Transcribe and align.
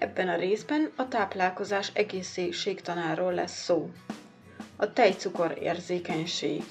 Ebben 0.00 0.28
a 0.28 0.36
részben 0.36 0.92
a 0.96 1.08
táplálkozás 1.08 1.90
egészségtanáról 1.92 3.34
lesz 3.34 3.62
szó. 3.62 3.90
A 4.76 4.92
tejcukor 4.92 5.58
érzékenység, 5.60 6.62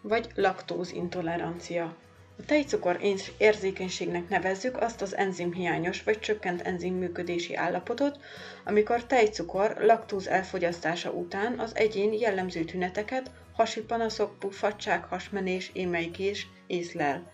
vagy 0.00 0.28
laktózintolerancia. 0.34 1.96
A 2.38 2.44
tejcukor 2.46 3.00
érzékenységnek 3.38 4.28
nevezzük 4.28 4.80
azt 4.80 5.02
az 5.02 5.16
enzimhiányos 5.16 6.02
vagy 6.02 6.18
csökkent 6.18 6.60
enzim 6.60 6.94
működési 6.94 7.56
állapotot, 7.56 8.18
amikor 8.64 9.06
tejcukor 9.06 9.76
laktóz 9.80 10.26
elfogyasztása 10.28 11.10
után 11.10 11.58
az 11.58 11.76
egyén 11.76 12.12
jellemző 12.12 12.64
tüneteket, 12.64 13.30
hasi 13.52 13.80
panaszok, 13.80 14.38
puffadság, 14.38 15.04
hasmenés, 15.04 15.70
émelykés 15.72 16.46
észlel. 16.66 17.32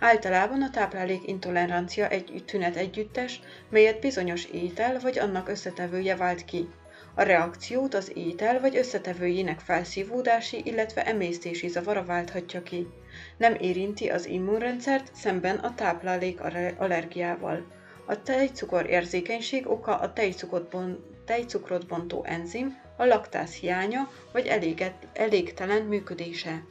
Általában 0.00 0.62
a 0.62 0.70
táplálék 0.70 1.26
intolerancia 1.26 2.08
egy 2.08 2.42
tünet 2.46 2.76
együttes, 2.76 3.40
melyet 3.68 4.00
bizonyos 4.00 4.44
étel 4.44 4.98
vagy 5.00 5.18
annak 5.18 5.48
összetevője 5.48 6.16
vált 6.16 6.44
ki. 6.44 6.68
A 7.14 7.22
reakciót 7.22 7.94
az 7.94 8.12
étel 8.14 8.60
vagy 8.60 8.76
összetevőjének 8.76 9.60
felszívódási, 9.60 10.60
illetve 10.64 11.06
emésztési 11.06 11.68
zavara 11.68 12.04
válthatja 12.04 12.62
ki. 12.62 12.86
Nem 13.36 13.54
érinti 13.54 14.08
az 14.08 14.26
immunrendszert 14.26 15.14
szemben 15.14 15.56
a 15.56 15.74
táplálék 15.74 16.40
allergiával. 16.78 17.66
A 18.06 18.22
tejcukor 18.22 18.86
érzékenység 18.90 19.68
oka 19.68 19.96
a 19.96 20.12
tejcukrot, 20.12 20.70
bon, 20.70 21.04
tejcukrot 21.24 21.86
bontó 21.86 22.24
enzim, 22.24 22.80
a 22.96 23.04
laktáz 23.04 23.54
hiánya 23.54 24.10
vagy 24.32 24.46
elégtelen 25.12 25.82
működése. 25.82 26.62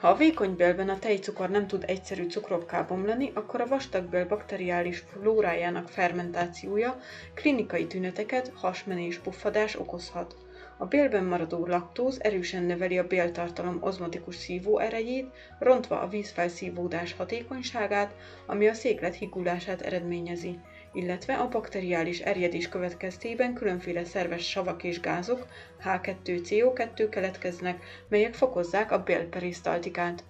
Ha 0.00 0.08
a 0.08 0.16
vékony 0.16 0.54
bélben 0.56 0.88
a 0.88 0.98
tejcukor 0.98 1.50
nem 1.50 1.66
tud 1.66 1.84
egyszerű 1.86 2.26
cukrokká 2.28 2.82
bomlani, 2.82 3.30
akkor 3.34 3.60
a 3.60 3.66
vastagbél 3.66 4.26
bakteriális 4.26 4.98
flórájának 4.98 5.88
fermentációja 5.88 7.00
klinikai 7.34 7.86
tüneteket, 7.86 8.52
hasmenés, 8.54 9.18
puffadás 9.18 9.76
okozhat. 9.76 10.36
A 10.78 10.84
bélben 10.84 11.24
maradó 11.24 11.66
laktóz 11.66 12.22
erősen 12.22 12.62
növeli 12.62 12.98
a 12.98 13.06
béltartalom 13.06 13.78
ozmotikus 13.80 14.36
szívó 14.36 14.78
erejét, 14.78 15.32
rontva 15.58 16.00
a 16.00 16.08
vízfelszívódás 16.08 17.12
hatékonyságát, 17.12 18.14
ami 18.46 18.68
a 18.68 18.74
széklet 18.74 19.14
higulását 19.14 19.80
eredményezi 19.80 20.58
illetve 20.96 21.34
a 21.34 21.48
bakteriális 21.48 22.20
erjedés 22.20 22.68
következtében 22.68 23.54
különféle 23.54 24.04
szerves 24.04 24.48
savak 24.48 24.82
és 24.82 25.00
gázok, 25.00 25.46
H2CO2 25.84 27.06
keletkeznek, 27.10 27.82
melyek 28.08 28.34
fokozzák 28.34 28.92
a 28.92 29.02
bélperisztaltikát. 29.02 30.24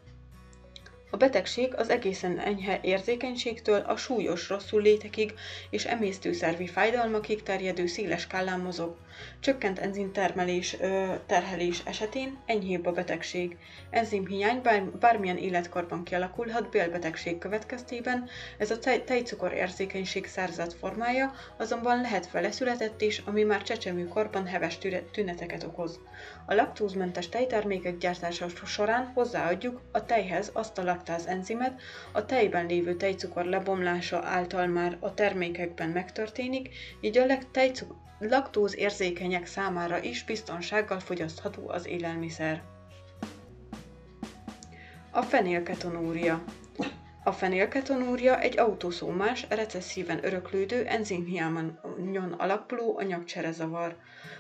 A 1.10 1.16
betegség 1.16 1.74
az 1.74 1.88
egészen 1.88 2.38
enyhe 2.38 2.78
érzékenységtől 2.82 3.80
a 3.80 3.96
súlyos 3.96 4.48
rosszul 4.48 4.82
létekig 4.82 5.34
és 5.70 5.84
emésztőszervi 5.84 6.66
fájdalmakig 6.66 7.42
terjedő 7.42 7.86
széles 7.86 8.20
skálán 8.20 8.60
mozog. 8.60 8.96
Csökkent 9.40 9.78
enzimtermelés 9.78 10.76
terhelés 11.26 11.82
esetén 11.84 12.38
enyhébb 12.46 12.86
a 12.86 12.92
betegség. 12.92 13.56
Enzimhiány 13.90 14.62
bár, 14.62 14.82
bármilyen 14.82 15.36
életkorban 15.36 16.04
kialakulhat 16.04 16.70
bélbetegség 16.70 17.38
következtében, 17.38 18.28
ez 18.58 18.70
a 18.70 18.78
tej, 18.78 19.04
tejcukor 19.04 19.52
érzékenység 19.52 20.26
szerzett 20.26 20.72
formája, 20.72 21.32
azonban 21.56 22.00
lehet 22.00 22.26
feleszületett 22.26 23.00
is, 23.00 23.22
ami 23.26 23.42
már 23.42 23.62
csecsemőkorban 23.62 24.46
heves 24.46 24.78
tüneteket 25.12 25.62
okoz. 25.64 26.00
A 26.46 26.54
laktózmentes 26.54 27.28
tejtermékek 27.28 27.98
gyártása 27.98 28.48
során 28.64 29.10
hozzáadjuk 29.14 29.80
a 29.92 30.04
tejhez 30.04 30.50
azt 30.52 30.78
a 30.78 30.82
laktáz 30.96 31.26
enzimet, 31.26 31.80
a 32.12 32.24
tejben 32.24 32.66
lévő 32.66 32.94
tejcukor 32.94 33.44
lebomlása 33.44 34.20
által 34.24 34.66
már 34.66 34.96
a 35.00 35.14
termékekben 35.14 35.88
megtörténik, 35.88 36.68
így 37.00 37.18
a 37.18 37.38
laktóz 38.18 38.76
érzékenyek 38.76 39.46
számára 39.46 40.02
is 40.02 40.24
biztonsággal 40.24 41.00
fogyasztható 41.00 41.68
az 41.68 41.86
élelmiszer. 41.86 42.62
A 45.10 45.22
fenélketonúria 45.22 46.44
a 47.26 47.32
fenélketonúria 47.32 48.40
egy 48.40 48.58
autoszómás, 48.58 49.46
recesszíven 49.48 50.24
öröklődő 50.24 50.84
enzimhiányon 50.84 52.32
alapuló 52.38 52.98
anyagcserezavar. 52.98 53.96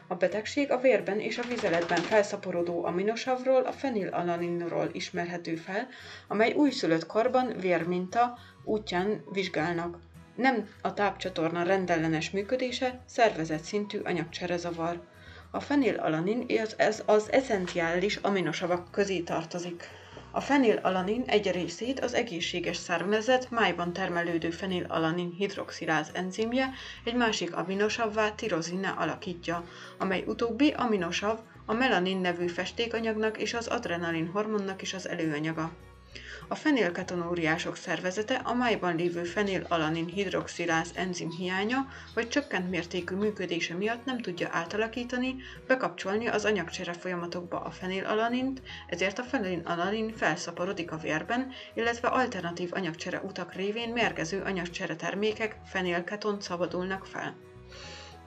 A 0.08 0.14
betegség 0.14 0.70
a 0.70 0.80
vérben 0.80 1.20
és 1.20 1.38
a 1.38 1.46
vizeletben 1.48 2.00
felszaporodó 2.00 2.84
aminosavról, 2.84 3.62
a 3.62 3.72
fenilalaninról 3.72 4.88
ismerhető 4.92 5.54
fel, 5.54 5.88
amely 6.28 6.52
újszülött 6.52 7.06
korban 7.06 7.52
vérminta 7.60 8.38
útján 8.64 9.24
vizsgálnak 9.32 9.98
nem 10.34 10.68
a 10.82 10.94
tápcsatorna 10.94 11.62
rendellenes 11.62 12.30
működése, 12.30 13.00
szervezet 13.06 13.64
szintű 13.64 13.98
anyagcserezavar. 13.98 15.00
A 15.50 15.60
fenilalanin 15.60 16.46
az, 16.62 16.74
ez 16.76 17.02
az 17.06 17.32
eszenciális 17.32 18.16
aminosavak 18.16 18.90
közé 18.90 19.20
tartozik. 19.20 19.95
A 20.36 20.40
fenilalanin 20.40 21.22
egy 21.26 21.50
részét 21.50 22.00
az 22.00 22.14
egészséges 22.14 22.76
szervezet 22.76 23.50
májban 23.50 23.92
termelődő 23.92 24.50
fenilalanin 24.50 25.30
hidroxiláz 25.30 26.10
enzimje 26.12 26.70
egy 27.04 27.14
másik 27.14 27.56
aminosavvá 27.56 28.30
tirozinne 28.30 28.88
alakítja, 28.88 29.64
amely 29.98 30.24
utóbbi 30.26 30.70
aminosav 30.70 31.38
a 31.66 31.72
melanin 31.72 32.18
nevű 32.18 32.46
festékanyagnak 32.46 33.38
és 33.38 33.54
az 33.54 33.66
adrenalin 33.66 34.26
hormonnak 34.26 34.82
is 34.82 34.94
az 34.94 35.08
előanyaga. 35.08 35.72
A 36.48 36.54
fenélketonúriások 36.54 37.76
szervezete 37.76 38.34
a 38.34 38.54
májban 38.54 38.96
lévő 38.96 39.24
fenilalanin 39.24 40.06
hidroxiláz 40.06 40.90
enzim 40.94 41.30
hiánya 41.30 41.86
vagy 42.14 42.28
csökkent 42.28 42.70
mértékű 42.70 43.14
működése 43.14 43.74
miatt 43.74 44.04
nem 44.04 44.20
tudja 44.20 44.48
átalakítani, 44.52 45.36
bekapcsolni 45.66 46.26
az 46.26 46.44
anyagcsere 46.44 46.92
folyamatokba 46.92 47.60
a 47.60 47.70
fenilalanint, 47.70 48.62
ezért 48.88 49.18
a 49.18 49.22
fenilalanin 49.22 50.14
felszaporodik 50.16 50.92
a 50.92 50.96
vérben, 50.96 51.52
illetve 51.74 52.08
alternatív 52.08 52.70
anyagcsere 52.72 53.20
utak 53.20 53.54
révén 53.54 53.88
mérgező 53.88 54.42
anyagcsere 54.42 54.96
termékek 54.96 55.56
fenilketon 55.64 56.40
szabadulnak 56.40 57.06
fel. 57.06 57.45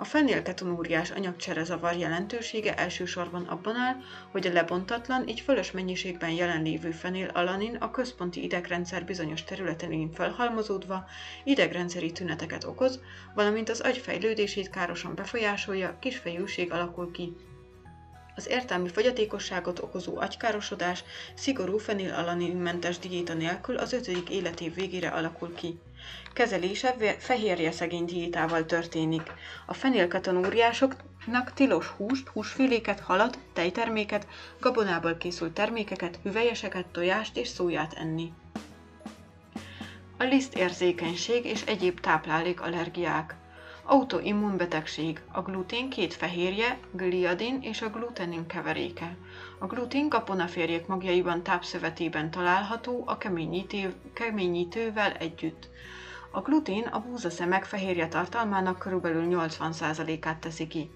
A 0.01 0.05
fenélketonúriás 0.05 1.11
anyagcserezavar 1.11 1.95
jelentősége 1.95 2.75
elsősorban 2.75 3.43
abban 3.43 3.75
áll, 3.75 3.95
hogy 4.31 4.47
a 4.47 4.51
lebontatlan, 4.51 5.27
így 5.27 5.39
fölös 5.39 5.71
mennyiségben 5.71 6.29
jelenlévő 6.29 6.91
fenilalanin 6.91 7.75
a 7.75 7.91
központi 7.91 8.43
idegrendszer 8.43 9.05
bizonyos 9.05 9.43
területein 9.43 10.11
felhalmozódva 10.11 11.05
idegrendszeri 11.43 12.11
tüneteket 12.11 12.63
okoz, 12.63 12.99
valamint 13.35 13.69
az 13.69 13.79
agy 13.79 13.97
fejlődését 13.97 14.69
károsan 14.69 15.15
befolyásolja, 15.15 15.97
kisfejűség 15.99 16.71
alakul 16.71 17.11
ki. 17.11 17.35
Az 18.39 18.49
értelmi 18.49 18.89
fogyatékosságot 18.89 19.79
okozó 19.79 20.17
agykárosodás 20.17 21.03
szigorú 21.33 21.77
fenilalaninmentes 21.77 22.99
diéta 22.99 23.33
nélkül 23.33 23.77
az 23.77 23.93
ötödik 23.93 24.29
életév 24.29 24.73
végére 24.73 25.09
alakul 25.09 25.55
ki. 25.55 25.79
Kezelése 26.33 26.95
fehérje 27.17 27.71
szegény 27.71 28.05
diétával 28.05 28.65
történik. 28.65 29.31
A 29.65 29.73
fenélketonúriásoknak 29.73 31.53
tilos 31.53 31.87
húst, 31.87 32.27
húsféléket, 32.27 32.99
halat, 32.99 33.37
tejterméket, 33.53 34.27
gabonából 34.59 35.17
készült 35.17 35.53
termékeket, 35.53 36.19
hüvelyeseket, 36.23 36.85
tojást 36.87 37.37
és 37.37 37.47
szóját 37.47 37.93
enni. 37.93 38.33
A 40.17 40.23
lisztérzékenység 40.23 41.45
és 41.45 41.61
egyéb 41.61 41.99
táplálékallergiák. 41.99 43.35
Autoimmunbetegség. 43.91 45.21
A 45.31 45.41
glutén 45.41 45.89
két 45.89 46.13
fehérje, 46.13 46.77
gliadin 46.91 47.59
és 47.61 47.81
a 47.81 47.89
glutenin 47.89 48.45
keveréke. 48.47 49.17
A 49.59 49.65
glutén 49.65 50.09
gabonaférjek 50.09 50.87
magjaiban 50.87 51.43
tápszövetében 51.43 52.31
található 52.31 53.03
a 53.05 53.17
keményítő, 53.17 53.93
keményítővel 54.13 55.11
együtt. 55.11 55.69
A 56.31 56.41
glutén 56.41 56.83
a 56.83 56.99
búzaszemek 56.99 57.65
fehérje 57.65 58.07
tartalmának 58.07 58.79
körülbelül 58.79 59.25
80%-át 59.29 60.37
teszi 60.37 60.67
ki. 60.67 60.89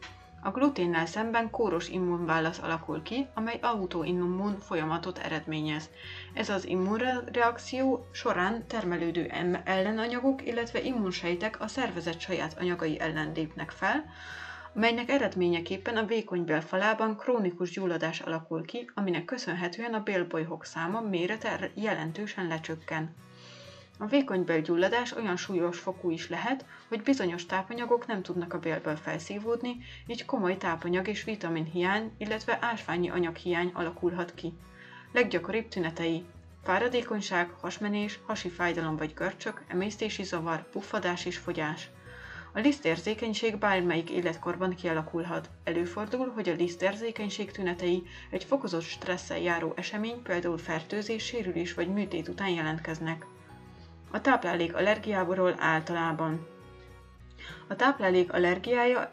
A 0.45 0.51
gluténnel 0.51 1.05
szemben 1.05 1.49
kóros 1.49 1.89
immunválasz 1.89 2.59
alakul 2.59 3.01
ki, 3.01 3.27
amely 3.33 3.59
autoimmun 3.61 4.59
folyamatot 4.59 5.17
eredményez. 5.17 5.89
Ez 6.33 6.49
az 6.49 6.65
immunreakció 6.65 8.07
során 8.11 8.67
termelődő 8.67 9.31
ellenanyagok, 9.63 10.45
illetve 10.47 10.81
immunsejtek 10.81 11.61
a 11.61 11.67
szervezet 11.67 12.19
saját 12.19 12.59
anyagai 12.59 12.99
ellen 12.99 13.31
lépnek 13.35 13.71
fel, 13.71 14.05
melynek 14.73 15.09
eredményeképpen 15.09 15.97
a 15.97 16.05
vékony 16.05 16.43
bélfalában 16.43 17.17
krónikus 17.17 17.69
gyulladás 17.71 18.19
alakul 18.19 18.65
ki, 18.65 18.89
aminek 18.93 19.25
köszönhetően 19.25 19.93
a 19.93 20.03
bélbolyhok 20.03 20.65
száma 20.65 21.01
mérete 21.01 21.71
jelentősen 21.73 22.47
lecsökken. 22.47 23.15
A 23.97 24.05
vékony 24.05 24.43
bélgyulladás 24.43 25.11
olyan 25.15 25.35
súlyos 25.37 25.79
fokú 25.79 26.09
is 26.09 26.29
lehet, 26.29 26.65
hogy 26.87 27.01
bizonyos 27.01 27.45
tápanyagok 27.45 28.07
nem 28.07 28.21
tudnak 28.21 28.53
a 28.53 28.59
bélből 28.59 28.95
felszívódni, 28.95 29.77
így 30.07 30.25
komoly 30.25 30.57
tápanyag 30.57 31.07
és 31.07 31.23
vitamin 31.23 31.65
hiány, 31.65 32.11
illetve 32.17 32.57
ásványi 32.61 33.09
anyaghiány 33.09 33.71
alakulhat 33.73 34.33
ki. 34.33 34.53
Leggyakoribb 35.11 35.67
tünetei 35.67 36.25
fáradékonyság, 36.63 37.49
hasmenés, 37.61 38.19
hasi 38.25 38.49
fájdalom 38.49 38.95
vagy 38.95 39.13
görcsök, 39.13 39.63
emésztési 39.67 40.23
zavar, 40.23 40.69
puffadás 40.69 41.25
és 41.25 41.37
fogyás. 41.37 41.89
A 42.53 42.59
lisztérzékenység 42.59 43.57
bármelyik 43.57 44.09
életkorban 44.09 44.75
kialakulhat. 44.75 45.49
Előfordul, 45.63 46.31
hogy 46.35 46.49
a 46.49 46.53
lisztérzékenység 46.53 47.51
tünetei 47.51 48.03
egy 48.29 48.43
fokozott 48.43 48.81
stresszel 48.81 49.39
járó 49.39 49.73
esemény, 49.75 50.21
például 50.21 50.57
fertőzés, 50.57 51.23
sérülés 51.23 51.73
vagy 51.73 51.87
műtét 51.87 52.27
után 52.27 52.49
jelentkeznek. 52.49 53.25
A 54.13 54.21
táplálék 54.21 54.75
allergiából 54.75 55.55
általában. 55.59 56.47
A 57.67 57.75
táplálék 57.75 58.33
allergiája 58.33 59.11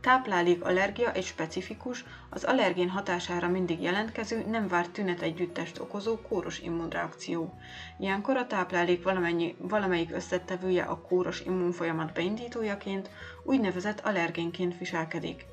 táplálék 0.00 0.64
allergia 0.64 1.12
egy 1.12 1.24
specifikus, 1.24 2.04
az 2.30 2.44
allergén 2.44 2.88
hatására 2.88 3.48
mindig 3.48 3.82
jelentkező, 3.82 4.44
nem 4.46 4.68
várt 4.68 4.90
tünetegyüttest 4.90 5.78
okozó 5.78 6.16
kóros 6.16 6.58
immunreakció. 6.58 7.54
Ilyenkor 7.98 8.36
a 8.36 8.46
táplálék 8.46 9.02
valamennyi, 9.02 9.56
valamelyik 9.58 10.14
összetevője 10.14 10.82
a 10.82 11.00
kóros 11.00 11.40
immunfolyamat 11.40 12.12
beindítójaként, 12.12 13.10
úgynevezett 13.42 14.00
allergénként 14.00 14.78
viselkedik. 14.78 15.44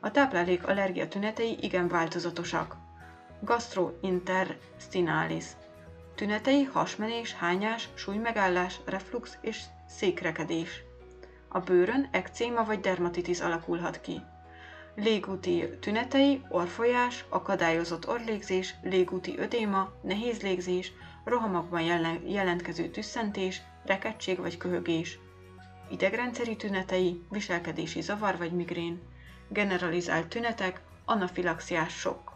A 0.00 0.10
táplálék 0.10 0.66
allergia 0.66 1.08
tünetei 1.08 1.56
igen 1.60 1.88
változatosak. 1.88 2.76
Gastrointestinalis 3.40 5.44
Tünetei 6.14 6.62
hasmenés, 6.62 7.34
hányás, 7.34 7.88
súlymegállás, 7.94 8.80
reflux 8.84 9.38
és 9.40 9.60
székrekedés. 9.88 10.82
A 11.48 11.58
bőrön 11.58 12.08
ekcéma 12.10 12.64
vagy 12.64 12.80
dermatitis 12.80 13.40
alakulhat 13.40 14.00
ki. 14.00 14.20
Légúti 14.94 15.78
tünetei, 15.80 16.42
orfolyás, 16.48 17.24
akadályozott 17.28 18.08
orlégzés, 18.08 18.74
légúti 18.82 19.38
ödéma, 19.38 19.92
nehéz 20.02 20.42
légzés, 20.42 20.92
rohamokban 21.24 21.82
jelentkező 22.26 22.88
tüsszentés, 22.88 23.62
rekedtség 23.86 24.38
vagy 24.38 24.56
köhögés. 24.56 25.18
Idegrendszeri 25.90 26.56
tünetei, 26.56 27.24
viselkedési 27.30 28.00
zavar 28.00 28.36
vagy 28.36 28.52
migrén. 28.52 29.02
Generalizált 29.48 30.28
tünetek, 30.28 30.80
anafilaxiás 31.04 31.92
sok. 31.98 32.32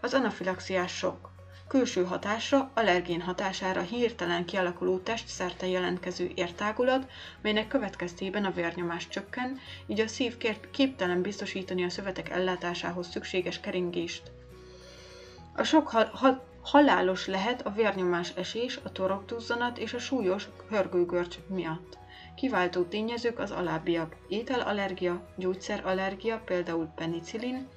Az 0.00 0.14
anafilaxiás 0.14 0.96
sok 0.96 1.36
külső 1.68 2.04
hatásra, 2.04 2.70
allergén 2.74 3.20
hatására 3.20 3.80
hirtelen 3.80 4.44
kialakuló 4.44 4.98
testszerte 4.98 5.66
jelentkező 5.66 6.30
értágulat, 6.34 7.10
melynek 7.42 7.68
következtében 7.68 8.44
a 8.44 8.50
vérnyomás 8.50 9.08
csökken, 9.08 9.58
így 9.86 10.00
a 10.00 10.08
szív 10.08 10.36
képtelen 10.70 11.22
biztosítani 11.22 11.84
a 11.84 11.90
szövetek 11.90 12.28
ellátásához 12.28 13.08
szükséges 13.08 13.60
keringést. 13.60 14.22
A 15.54 15.62
sok 15.62 15.88
ha- 15.88 16.16
ha- 16.16 16.44
halálos 16.62 17.26
lehet 17.26 17.66
a 17.66 17.70
vérnyomás 17.70 18.32
esés, 18.34 18.78
a 18.82 18.92
torokduzzanat 18.92 19.78
és 19.78 19.94
a 19.94 19.98
súlyos 19.98 20.48
hörgőgörcs 20.68 21.36
miatt. 21.46 21.98
Kiváltó 22.36 22.82
tényezők 22.82 23.38
az 23.38 23.50
alábbiak. 23.50 24.16
Ételallergia, 24.28 25.28
gyógyszerallergia, 25.36 26.42
például 26.44 26.86
penicillin, 26.96 27.68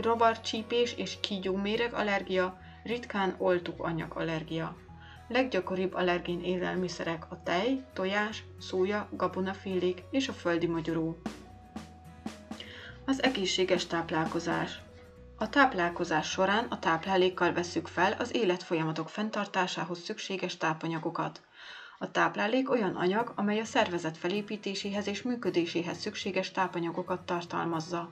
rovarcsípés 0.00 0.94
és 0.96 1.16
kígyóméreg 1.20 1.94
allergia, 1.94 2.59
ritkán 2.82 3.34
oltó 3.38 3.74
anyagallergia. 3.78 4.76
Leggyakoribb 5.28 5.94
allergén 5.94 6.42
élelmiszerek 6.42 7.24
a 7.28 7.42
tej, 7.42 7.84
tojás, 7.92 8.44
szója, 8.60 9.08
gabonafélék 9.10 10.02
és 10.10 10.28
a 10.28 10.32
földi 10.32 10.66
magyaró. 10.66 11.20
Az 13.04 13.22
egészséges 13.22 13.86
táplálkozás. 13.86 14.80
A 15.38 15.48
táplálkozás 15.48 16.30
során 16.30 16.64
a 16.68 16.78
táplálékkal 16.78 17.52
veszük 17.52 17.86
fel 17.86 18.12
az 18.12 18.34
életfolyamatok 18.34 19.08
fenntartásához 19.08 19.98
szükséges 20.02 20.56
tápanyagokat. 20.56 21.40
A 21.98 22.10
táplálék 22.10 22.70
olyan 22.70 22.96
anyag, 22.96 23.32
amely 23.36 23.60
a 23.60 23.64
szervezet 23.64 24.16
felépítéséhez 24.16 25.06
és 25.06 25.22
működéséhez 25.22 25.98
szükséges 25.98 26.50
tápanyagokat 26.50 27.20
tartalmazza. 27.20 28.10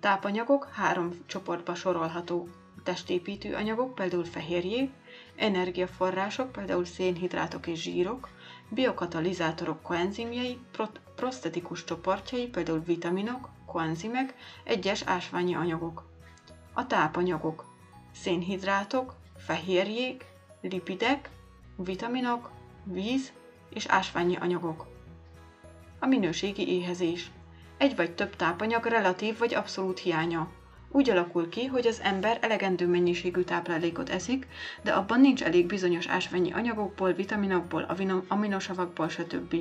Tápanyagok 0.00 0.68
három 0.72 1.10
csoportba 1.26 1.74
sorolható 1.74 2.48
testépítő 2.82 3.54
anyagok, 3.54 3.94
például 3.94 4.24
fehérjék, 4.24 4.90
energiaforrások, 5.36 6.52
például 6.52 6.84
szénhidrátok 6.84 7.66
és 7.66 7.80
zsírok, 7.82 8.28
biokatalizátorok 8.68 9.82
koenzimjei, 9.82 10.58
prostetikus 11.16 11.84
csoportjai, 11.84 12.46
például 12.46 12.82
vitaminok, 12.86 13.48
koenzimek, 13.66 14.34
egyes 14.64 15.02
ásványi 15.02 15.54
anyagok. 15.54 16.08
A 16.72 16.86
tápanyagok 16.86 17.64
szénhidrátok, 18.12 19.14
fehérjék, 19.36 20.24
lipidek, 20.60 21.30
vitaminok, 21.76 22.50
víz 22.84 23.32
és 23.70 23.86
ásványi 23.86 24.36
anyagok. 24.36 24.86
A 25.98 26.06
minőségi 26.06 26.68
éhezés. 26.68 27.30
Egy 27.76 27.96
vagy 27.96 28.14
több 28.14 28.36
tápanyag 28.36 28.84
relatív 28.84 29.38
vagy 29.38 29.54
abszolút 29.54 29.98
hiánya. 29.98 30.50
Úgy 30.92 31.10
alakul 31.10 31.48
ki, 31.48 31.66
hogy 31.66 31.86
az 31.86 32.00
ember 32.02 32.38
elegendő 32.40 32.86
mennyiségű 32.86 33.40
táplálékot 33.40 34.08
eszik, 34.08 34.46
de 34.82 34.92
abban 34.92 35.20
nincs 35.20 35.42
elég 35.42 35.66
bizonyos 35.66 36.06
ásványi 36.06 36.52
anyagokból, 36.52 37.12
vitaminokból, 37.12 37.86
aminosavakból, 38.28 39.08
stb. 39.08 39.54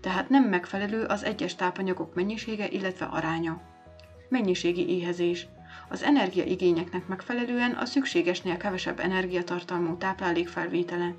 Tehát 0.00 0.28
nem 0.28 0.44
megfelelő 0.44 1.04
az 1.04 1.24
egyes 1.24 1.54
tápanyagok 1.54 2.14
mennyisége, 2.14 2.68
illetve 2.68 3.04
aránya. 3.04 3.60
Mennyiségi 4.28 4.88
éhezés. 4.88 5.46
Az 5.88 6.02
energiaigényeknek 6.02 7.06
megfelelően 7.06 7.72
a 7.72 7.84
szükségesnél 7.84 8.56
kevesebb 8.56 9.00
energiatartalmú 9.00 9.96
táplálék 9.96 10.48
felvétele. 10.48 11.14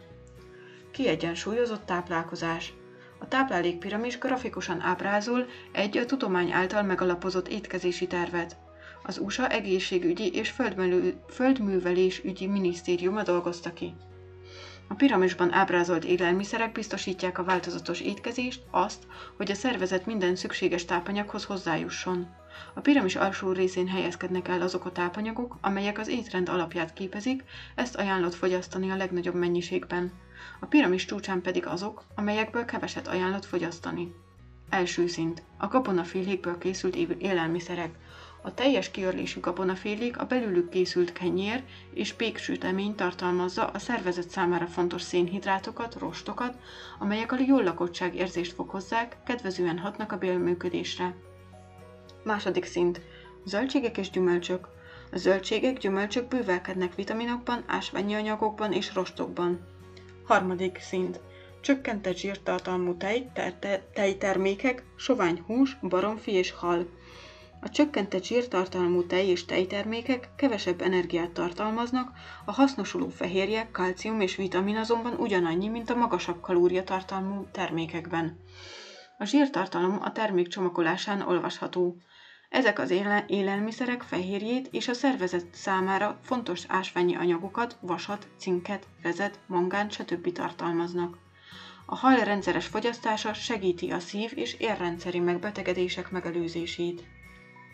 Kiegyensúlyozott 0.91 1.85
táplálkozás. 1.85 2.73
A 3.19 3.27
táplálékpiramis 3.27 4.17
grafikusan 4.17 4.81
ábrázol 4.81 5.45
egy 5.71 5.97
a 5.97 6.05
tudomány 6.05 6.51
által 6.51 6.83
megalapozott 6.83 7.47
étkezési 7.47 8.07
tervet. 8.07 8.63
Az 9.07 9.17
USA 9.17 9.47
egészségügyi 9.49 10.33
és 10.33 10.53
földművelésügyi 11.29 12.47
minisztériuma 12.47 13.23
dolgozta 13.23 13.73
ki. 13.73 13.93
A 14.87 14.93
piramisban 14.93 15.53
ábrázolt 15.53 16.03
élelmiszerek 16.03 16.71
biztosítják 16.71 17.37
a 17.37 17.43
változatos 17.43 17.99
étkezést, 17.99 18.63
azt, 18.71 19.03
hogy 19.37 19.51
a 19.51 19.55
szervezet 19.55 20.05
minden 20.05 20.35
szükséges 20.35 20.85
tápanyaghoz 20.85 21.43
hozzájusson. 21.43 22.27
A 22.73 22.79
piramis 22.79 23.15
alsó 23.15 23.51
részén 23.51 23.87
helyezkednek 23.87 24.47
el 24.47 24.61
azok 24.61 24.85
a 24.85 24.91
tápanyagok, 24.91 25.57
amelyek 25.61 25.99
az 25.99 26.07
étrend 26.07 26.49
alapját 26.49 26.93
képezik, 26.93 27.43
ezt 27.75 27.95
ajánlott 27.95 28.35
fogyasztani 28.35 28.91
a 28.91 28.95
legnagyobb 28.95 29.35
mennyiségben. 29.35 30.11
A 30.59 30.65
piramis 30.65 31.05
csúcsán 31.05 31.41
pedig 31.41 31.65
azok, 31.65 32.03
amelyekből 32.15 32.65
keveset 32.65 33.07
ajánlott 33.07 33.45
fogyasztani. 33.45 34.13
Első 34.69 35.07
szint. 35.07 35.43
A 35.57 35.67
gabonafélékből 35.67 36.57
készült 36.57 36.95
élelmiszerek. 36.95 37.95
A 38.45 38.53
teljes 38.53 38.91
kiörlésű 38.91 39.39
gabonafélék 39.39 40.17
a 40.17 40.25
belülük 40.25 40.69
készült 40.69 41.13
kenyér 41.13 41.63
és 41.93 42.13
péksütemény 42.13 42.95
tartalmazza 42.95 43.67
a 43.67 43.79
szervezet 43.79 44.29
számára 44.29 44.65
fontos 44.67 45.01
szénhidrátokat, 45.01 45.95
rostokat, 45.99 46.57
amelyek 46.99 47.31
a 47.31 47.37
jól 47.47 47.63
lakottság 47.63 48.15
érzést 48.15 48.53
fokozzák, 48.53 49.17
kedvezően 49.25 49.79
hatnak 49.79 50.11
a 50.11 50.17
bélműködésre. 50.17 51.15
Második 52.23 52.65
szint. 52.65 53.01
Zöldségek 53.45 53.97
és 53.97 54.09
gyümölcsök. 54.09 54.67
A 55.11 55.17
zöldségek, 55.17 55.77
gyümölcsök 55.77 56.27
bővelkednek 56.27 56.95
vitaminokban, 56.95 57.63
ásványi 57.67 58.13
anyagokban 58.13 58.73
és 58.73 58.93
rostokban. 58.93 59.59
Harmadik 60.23 60.77
szint. 60.77 61.19
Csökkentett 61.61 62.17
zsírtartalmú 62.17 62.97
tej, 62.97 63.31
tejtermékek, 63.93 64.83
sovány 64.95 65.43
hús, 65.45 65.77
baromfi 65.81 66.31
és 66.31 66.51
hal. 66.51 66.85
A 67.65 67.69
csökkentett 67.69 68.23
zsírtartalmú 68.23 69.05
tej 69.05 69.27
és 69.27 69.45
tejtermékek 69.45 70.29
kevesebb 70.35 70.81
energiát 70.81 71.31
tartalmaznak, 71.31 72.11
a 72.45 72.51
hasznosuló 72.51 73.07
fehérje, 73.09 73.69
kalcium 73.71 74.21
és 74.21 74.35
vitamin 74.35 74.75
azonban 74.75 75.13
ugyanannyi, 75.13 75.67
mint 75.67 75.89
a 75.89 75.95
magasabb 75.95 76.41
kalóriatartalmú 76.41 77.47
termékekben. 77.51 78.39
A 79.17 79.25
zsírtartalom 79.25 79.99
a 80.01 80.11
termék 80.11 80.47
csomagolásán 80.47 81.21
olvasható. 81.21 81.97
Ezek 82.49 82.79
az 82.79 82.93
élelmiszerek 83.27 84.01
fehérjét 84.01 84.67
és 84.71 84.87
a 84.87 84.93
szervezet 84.93 85.45
számára 85.53 86.19
fontos 86.23 86.63
ásványi 86.67 87.15
anyagokat, 87.15 87.77
vasat, 87.81 88.27
cinket, 88.37 88.87
rezet, 89.01 89.39
mangánt, 89.47 89.91
stb. 89.91 90.31
tartalmaznak. 90.31 91.17
A 91.85 91.95
hal 91.95 92.15
rendszeres 92.15 92.65
fogyasztása 92.65 93.33
segíti 93.33 93.91
a 93.91 93.99
szív- 93.99 94.37
és 94.37 94.53
érrendszeri 94.59 95.19
megbetegedések 95.19 96.11
megelőzését. 96.11 97.14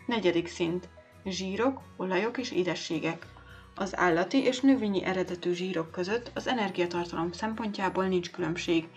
Negyedik 0.06 0.48
szint. 0.48 0.88
Zsírok, 1.24 1.80
olajok 1.96 2.38
és 2.38 2.50
édességek. 2.50 3.26
Az 3.74 3.96
állati 3.96 4.42
és 4.42 4.60
növényi 4.60 5.04
eredetű 5.04 5.52
zsírok 5.52 5.90
között 5.90 6.30
az 6.34 6.46
energiatartalom 6.46 7.32
szempontjából 7.32 8.06
nincs 8.06 8.30
különbség, 8.30 8.88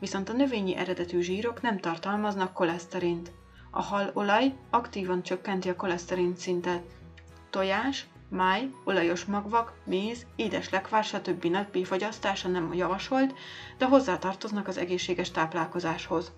viszont 0.00 0.28
a 0.28 0.32
növényi 0.32 0.76
eredetű 0.76 1.20
zsírok 1.20 1.62
nem 1.62 1.78
tartalmaznak 1.78 2.52
koleszterint. 2.52 3.32
A 3.70 3.82
halolaj 3.82 4.54
aktívan 4.70 5.22
csökkenti 5.22 5.68
a 5.68 5.76
koleszterin 5.76 6.36
szintet. 6.36 6.82
Tojás, 7.50 8.06
máj, 8.28 8.70
olajos 8.84 9.24
magvak, 9.24 9.72
méz, 9.84 10.26
édes 10.36 10.70
lekvár, 10.70 11.04
stb. 11.04 11.44
nagy 11.44 11.86
fogyasztása 11.86 12.48
nem 12.48 12.74
javasolt, 12.74 13.34
de 13.78 13.86
hozzátartoznak 13.86 14.68
az 14.68 14.78
egészséges 14.78 15.30
táplálkozáshoz. 15.30 16.32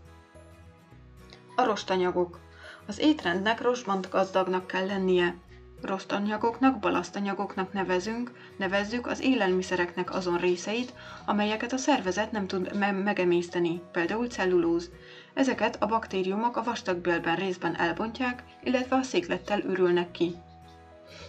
A 1.56 1.64
rostanyagok. 1.64 2.45
Az 2.86 2.98
étrendnek 2.98 3.60
rostban 3.60 4.04
gazdagnak 4.10 4.66
kell 4.66 4.86
lennie. 4.86 5.34
Rostanyagoknak, 5.82 6.78
balasztanyagoknak 6.78 7.72
nevezünk, 7.72 8.30
nevezzük 8.56 9.06
az 9.06 9.20
élelmiszereknek 9.20 10.14
azon 10.14 10.38
részeit, 10.38 10.92
amelyeket 11.24 11.72
a 11.72 11.76
szervezet 11.76 12.32
nem 12.32 12.46
tud 12.46 12.76
me- 12.78 13.04
megemészteni, 13.04 13.80
például 13.92 14.26
cellulóz. 14.26 14.90
Ezeket 15.34 15.82
a 15.82 15.86
baktériumok 15.86 16.56
a 16.56 16.62
vastagbélben 16.62 17.36
részben 17.36 17.76
elbontják, 17.76 18.42
illetve 18.62 18.96
a 18.96 19.02
széklettel 19.02 19.60
ürülnek 19.60 20.10
ki. 20.10 20.34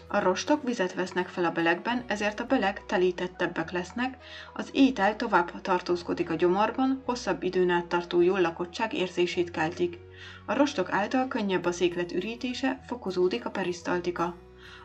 A 0.07 0.19
rostok 0.19 0.63
vizet 0.63 0.93
vesznek 0.93 1.27
fel 1.27 1.46
a 1.46 1.51
belegben, 1.51 2.03
ezért 2.07 2.39
a 2.39 2.46
beleg 2.46 2.86
telítettebbek 2.86 3.72
lesznek, 3.72 4.17
az 4.53 4.69
étel 4.72 5.15
tovább 5.15 5.62
tartózkodik 5.62 6.29
a 6.29 6.36
gyomorban, 6.36 7.01
hosszabb 7.05 7.43
időn 7.43 7.69
át 7.69 7.86
tartó 7.86 8.22
jól 8.22 8.41
lakottság 8.41 8.93
érzését 8.93 9.51
keltik. 9.51 9.98
A 10.46 10.53
rostok 10.53 10.91
által 10.91 11.27
könnyebb 11.27 11.65
a 11.65 11.72
széklet 11.72 12.12
ürítése, 12.12 12.84
fokozódik 12.88 13.46
a 13.46 13.50
perisztaltika. 13.50 14.36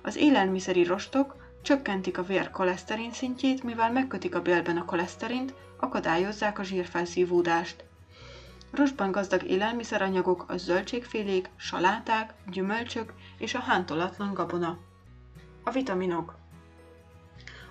Az 0.03 0.17
élelmiszeri 0.17 0.85
rostok 0.85 1.37
csökkentik 1.63 2.19
a 2.19 2.23
vér 2.23 2.51
koleszterin 2.51 3.13
szintjét, 3.13 3.63
mivel 3.63 3.93
megkötik 3.93 4.35
a 4.35 4.43
bélben 4.43 4.77
a 4.77 4.85
koleszterint, 4.85 5.55
akadályozzák 5.81 6.59
a 6.59 6.63
zsírfelszívódást. 6.63 7.85
Rostban 8.73 9.11
gazdag 9.11 9.43
élelmiszeranyagok 9.43 10.45
a 10.49 10.57
zöldségfélék, 10.57 11.51
saláták, 11.57 12.35
gyümölcsök 12.51 13.13
és 13.43 13.55
a 13.55 13.61
hántolatlan 13.61 14.35
gabona. 14.35 14.79
A 15.65 15.71
vitaminok. 15.71 16.35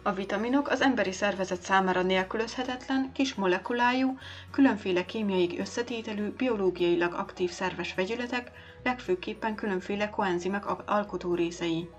A 0.03 0.11
vitaminok 0.11 0.67
az 0.67 0.81
emberi 0.81 1.11
szervezet 1.11 1.61
számára 1.61 2.01
nélkülözhetetlen, 2.01 3.11
kis 3.13 3.33
molekulájú, 3.35 4.17
különféle 4.51 5.05
kémiai 5.05 5.59
összetételű, 5.59 6.29
biológiailag 6.29 7.13
aktív 7.13 7.49
szerves 7.51 7.93
vegyületek, 7.93 8.51
legfőképpen 8.83 9.55
különféle 9.55 10.09
koenzimek 10.09 10.89
alkotó 10.89 11.35
részei. 11.35 11.89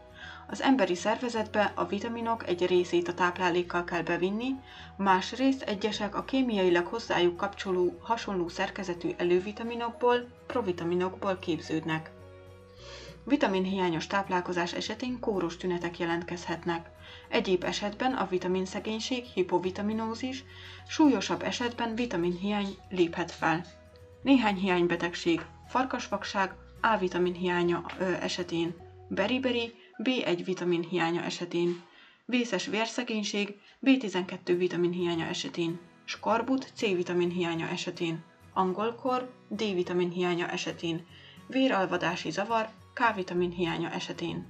Az 0.49 0.63
emberi 0.63 0.95
szervezetbe 0.95 1.73
a 1.75 1.85
vitaminok 1.87 2.49
egy 2.49 2.67
részét 2.67 3.09
a 3.09 3.15
táplálékkal 3.15 3.85
kell 3.85 4.03
bevinni, 4.03 4.55
másrészt 4.97 5.63
egyesek 5.63 6.15
a 6.17 6.25
kémiailag 6.25 6.87
hozzájuk 6.87 7.37
kapcsoló 7.37 7.99
hasonló 8.03 8.49
szerkezetű 8.49 9.11
elővitaminokból, 9.17 10.29
provitaminokból 10.47 11.39
képződnek. 11.39 12.11
Vitaminhiányos 13.25 14.07
táplálkozás 14.07 14.73
esetén 14.73 15.21
kóros 15.21 15.57
tünetek 15.57 15.99
jelentkezhetnek. 15.99 16.91
Egyéb 17.29 17.65
esetben 17.65 18.13
a 18.13 18.27
vitaminszegénység, 18.27 19.25
hipovitaminózis, 19.25 20.45
súlyosabb 20.89 21.43
esetben 21.43 21.95
vitaminhiány 21.95 22.77
léphet 22.89 23.31
fel. 23.31 23.65
Néhány 24.23 24.57
hiánybetegség, 24.57 25.45
farkasvakság, 25.69 26.55
A-vitamin 26.81 27.35
hiánya 27.35 27.85
esetén, 28.21 28.75
beriberi, 29.09 29.75
B1 30.05 30.43
vitamin 30.45 30.83
hiánya 30.83 31.23
esetén, 31.23 31.83
vészes 32.25 32.67
vérszegénység, 32.67 33.61
B12 33.83 34.55
vitamin 34.59 34.91
hiánya 34.91 35.25
esetén, 35.25 35.81
skarbut 36.05 36.73
C-vitamin 36.75 37.31
hiánya 37.31 37.69
esetén, 37.69 38.25
angolkor 38.53 39.33
D-vitamin 39.49 40.11
hiánya 40.11 40.49
esetén, 40.49 41.07
véralvadási 41.47 42.31
zavar 42.31 42.69
K-vitamin 42.93 43.51
hiánya 43.51 43.91
esetén. 43.91 44.47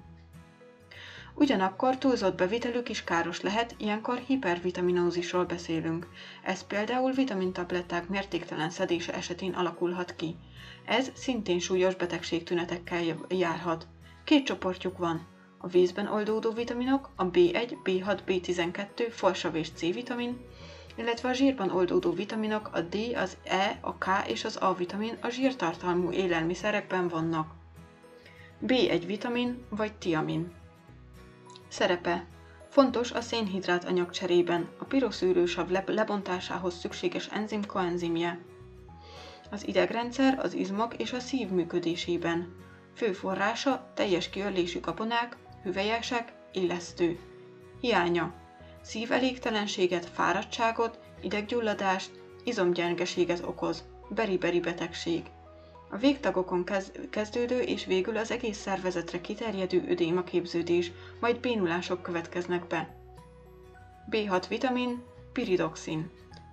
Ugyanakkor 1.34 1.99
túlzott 1.99 2.37
bevitelük 2.37 2.88
is 2.88 3.04
káros 3.04 3.40
lehet, 3.40 3.75
ilyenkor 3.78 4.16
hipervitaminózisról 4.16 5.44
beszélünk. 5.44 6.08
Ez 6.42 6.66
például 6.66 7.12
vitamintabletták 7.12 8.08
mértéktelen 8.08 8.70
szedése 8.70 9.14
esetén 9.14 9.52
alakulhat 9.52 10.16
ki. 10.16 10.37
Ez 10.84 11.11
szintén 11.14 11.58
súlyos 11.58 11.94
betegségtünetekkel 11.94 13.00
járhat. 13.28 13.87
Két 14.25 14.44
csoportjuk 14.44 14.99
van. 14.99 15.26
A 15.58 15.66
vízben 15.66 16.06
oldódó 16.06 16.50
vitaminok, 16.50 17.11
a 17.16 17.30
B1, 17.30 17.76
B6, 17.84 18.18
B12, 18.26 19.06
folsav 19.11 19.54
és 19.54 19.70
C-vitamin, 19.70 20.40
illetve 20.96 21.28
a 21.28 21.32
zsírban 21.32 21.70
oldódó 21.70 22.12
vitaminok, 22.12 22.70
a 22.72 22.80
D, 22.80 22.96
az 23.14 23.37
E, 23.44 23.78
a 23.80 23.94
K 23.99 24.06
és 24.26 24.44
az 24.44 24.56
A 24.61 24.75
vitamin 24.75 25.16
a 25.20 25.28
zsírtartalmú 25.28 26.11
élelmiszerekben 26.11 27.08
vannak. 27.08 27.61
B1 28.66 29.02
vitamin 29.07 29.64
vagy 29.69 29.92
tiamin. 29.92 30.52
Szerepe 31.69 32.26
Fontos 32.73 33.12
a 33.12 33.21
szénhidrát 33.21 33.85
anyagcserében, 33.85 34.69
a 34.78 34.85
piroszűrősav 34.85 35.71
lebontásához 35.87 36.78
szükséges 36.78 37.26
enzim 37.26 37.66
koenzimje. 37.66 38.38
Az 39.50 39.66
idegrendszer, 39.66 40.38
az 40.38 40.54
izmok 40.54 40.97
és 40.97 41.12
a 41.12 41.21
szív 41.21 41.49
működésében. 41.49 42.54
Fő 42.95 43.12
forrása 43.12 43.92
teljes 43.95 44.31
kiörlésű 44.31 44.81
kaponák, 44.81 45.37
hüvelyesek, 45.62 46.33
illesztő. 46.52 47.19
Hiánya. 47.81 48.35
Szívelégtelenséget, 48.83 50.07
fáradtságot, 50.07 50.99
ideggyulladást, 51.23 52.11
izomgyengeséget 52.45 53.42
okoz. 53.47 53.85
Beriberi 54.09 54.61
betegség. 54.61 55.23
A 55.92 55.96
végtagokon 55.96 56.64
kezdődő 57.11 57.61
és 57.61 57.84
végül 57.84 58.16
az 58.16 58.30
egész 58.30 58.58
szervezetre 58.58 59.20
kiterjedő 59.20 59.84
ödéma 59.88 60.22
képződés, 60.25 60.92
majd 61.20 61.40
bénulások 61.40 62.02
következnek 62.02 62.66
be. 62.66 62.96
B6 64.11 64.44
vitamin, 64.49 65.02
piridoxin. 65.32 66.11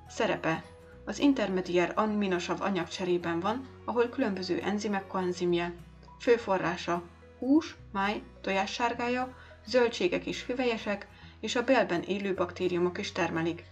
Szerepe. 0.10 0.64
Az 1.06 1.20
intermediár 1.20 1.92
aminosav 1.96 2.62
anyagcserében 2.62 3.40
van, 3.40 3.68
ahol 3.86 4.10
különböző 4.10 4.60
enzimek 4.60 5.08
koenzimje. 5.08 5.74
Fő 6.20 6.36
forrása 6.36 7.04
hús, 7.38 7.76
máj, 7.92 8.22
tojássárgája, 8.42 9.38
zöldségek 9.66 10.26
és 10.26 10.46
hüvelyesek, 10.46 11.08
és 11.40 11.56
a 11.56 11.64
bélben 11.64 12.02
élő 12.02 12.34
baktériumok 12.34 12.98
is 12.98 13.12
termelik. 13.12 13.64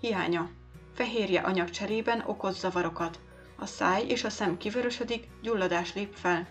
Hiánya. 0.00 0.50
Fehérje 0.94 1.40
anyagcserében 1.40 2.22
okoz 2.26 2.58
zavarokat, 2.58 3.18
a 3.60 3.66
száj 3.66 4.04
és 4.06 4.24
a 4.24 4.30
szem 4.30 4.56
kivörösödik, 4.56 5.28
gyulladás 5.42 5.94
lép 5.94 6.14
fel. 6.14 6.46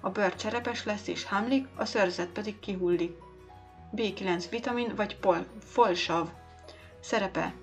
A 0.00 0.10
bőr 0.10 0.34
cserepes 0.34 0.84
lesz 0.84 1.06
és 1.06 1.24
hámlik, 1.24 1.66
a 1.76 1.84
szörzet 1.84 2.28
pedig 2.28 2.58
kihullik. 2.60 3.16
B9 3.96 4.44
vitamin 4.50 4.92
vagy 4.96 5.16
pol, 5.16 5.46
folsav. 5.64 6.28
Szerepe. 7.00 7.54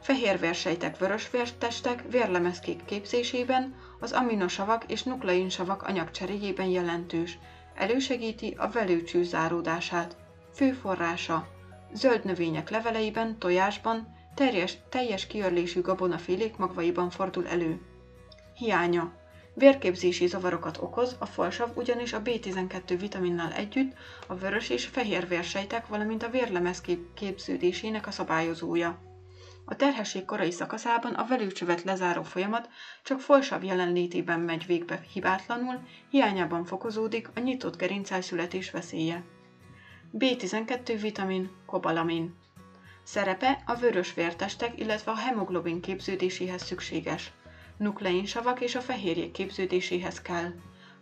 Fehérvérsejtek 0.00 0.98
vörösvértestek 0.98 2.04
vérlemezkék 2.10 2.84
képzésében, 2.84 3.74
az 4.00 4.12
aminosavak 4.12 4.84
és 4.86 5.02
nukleinsavak 5.02 5.82
anyagcseréjében 5.82 6.66
jelentős. 6.66 7.38
Elősegíti 7.74 8.54
a 8.58 8.68
velőcső 8.70 9.22
záródását. 9.22 10.16
Fő. 10.54 10.78
Zöld 11.92 12.24
növények 12.24 12.70
leveleiben, 12.70 13.38
tojásban, 13.38 14.14
teljes, 14.34 14.76
teljes 14.88 15.26
kiörlésű 15.26 15.80
gabonafélék 15.80 16.56
magvaiban 16.56 17.10
fordul 17.10 17.46
elő. 17.48 17.80
Hiánya. 18.58 19.12
Vérképzési 19.54 20.26
zavarokat 20.26 20.78
okoz, 20.80 21.16
a 21.18 21.26
folsav 21.26 21.70
ugyanis 21.74 22.12
a 22.12 22.22
B12 22.22 22.96
vitaminnal 23.00 23.52
együtt 23.52 23.92
a 24.26 24.34
vörös 24.34 24.68
és 24.68 24.86
fehér 24.86 25.28
vérsejtek, 25.28 25.86
valamint 25.86 26.22
a 26.22 26.30
vérlemez 26.30 26.82
képződésének 27.14 28.06
a 28.06 28.10
szabályozója. 28.10 28.98
A 29.64 29.76
terhesség 29.76 30.24
korai 30.24 30.50
szakaszában 30.50 31.14
a 31.14 31.26
velőcsövet 31.26 31.82
lezáró 31.82 32.22
folyamat 32.22 32.68
csak 33.02 33.20
folsav 33.20 33.64
jelenlétében 33.64 34.40
megy 34.40 34.66
végbe 34.66 35.04
hibátlanul, 35.12 35.80
hiányában 36.10 36.64
fokozódik 36.64 37.30
a 37.34 37.40
nyitott 37.40 37.76
gerincel 37.76 38.20
születés 38.20 38.70
veszélye. 38.70 39.22
B12 40.18 40.98
vitamin, 41.00 41.50
kobalamin. 41.66 42.34
Szerepe 43.02 43.62
a 43.66 43.74
vörös 43.74 44.14
vértestek, 44.14 44.78
illetve 44.78 45.10
a 45.10 45.16
hemoglobin 45.16 45.80
képződéséhez 45.80 46.62
szükséges 46.62 47.32
nukleinsavak 47.78 48.60
és 48.60 48.74
a 48.74 48.80
fehérjék 48.80 49.30
képződéséhez 49.32 50.20
kell. 50.22 50.52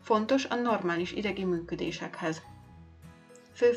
Fontos 0.02 0.44
a 0.44 0.54
normális 0.54 1.12
idegi 1.12 1.44
működésekhez. 1.44 2.42
Fő 3.52 3.72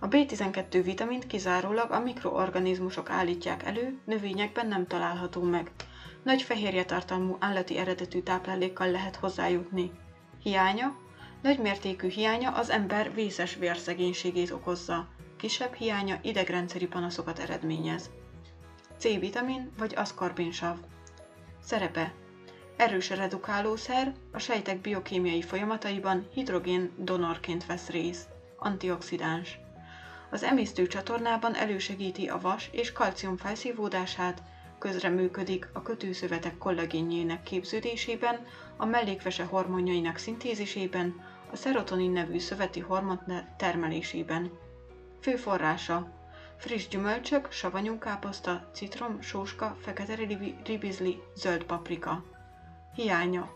a 0.00 0.08
B12 0.08 0.80
vitamint 0.84 1.26
kizárólag 1.26 1.90
a 1.90 2.00
mikroorganizmusok 2.00 3.10
állítják 3.10 3.62
elő, 3.62 3.98
növényekben 4.04 4.66
nem 4.66 4.86
található 4.86 5.42
meg. 5.42 5.70
Nagy 6.22 6.42
fehérje 6.42 6.84
tartalmú 6.84 7.36
állati 7.38 7.76
eredetű 7.76 8.20
táplálékkal 8.20 8.90
lehet 8.90 9.16
hozzájutni. 9.16 9.90
Hiánya 10.42 10.96
nagy 11.42 11.58
mértékű 11.58 12.08
hiánya 12.08 12.50
az 12.50 12.70
ember 12.70 13.14
vészes 13.14 13.54
vérszegénységét 13.54 14.50
okozza, 14.50 15.08
kisebb 15.36 15.74
hiánya 15.74 16.18
idegrendszeri 16.22 16.86
panaszokat 16.86 17.38
eredményez. 17.38 18.10
C-vitamin 18.98 19.70
vagy 19.78 19.94
aszkorbinsav. 19.96 20.76
Szerepe 21.64 22.12
Erős 22.76 23.10
redukálószer, 23.10 24.12
a 24.32 24.38
sejtek 24.38 24.80
biokémiai 24.80 25.42
folyamataiban 25.42 26.28
hidrogén 26.34 26.92
donorként 26.96 27.66
vesz 27.66 27.88
részt. 27.88 28.28
Antioxidáns. 28.58 29.58
Az 30.30 30.42
emésztő 30.42 30.86
csatornában 30.86 31.54
elősegíti 31.54 32.28
a 32.28 32.38
vas 32.40 32.68
és 32.72 32.92
kalcium 32.92 33.36
felszívódását, 33.36 34.42
közreműködik 34.78 35.68
a 35.72 35.82
kötőszövetek 35.82 36.58
kollagénjének 36.58 37.42
képződésében, 37.42 38.46
a 38.76 38.84
mellékvese 38.84 39.44
hormonjainak 39.44 40.16
szintézisében, 40.16 41.20
a 41.52 41.56
szerotonin 41.56 42.10
nevű 42.10 42.38
szöveti 42.38 42.80
hormon 42.80 43.20
termelésében. 43.56 44.50
Fő 45.20 45.36
forrása 45.36 46.19
friss 46.60 46.88
gyümölcsök, 46.88 47.52
savanyú 47.52 47.98
káposzta, 47.98 48.70
citrom, 48.74 49.20
sóska, 49.20 49.76
fekete 49.82 50.14
ribizli, 50.64 51.22
zöld 51.34 51.64
paprika. 51.64 52.24
Hiánya. 52.94 53.50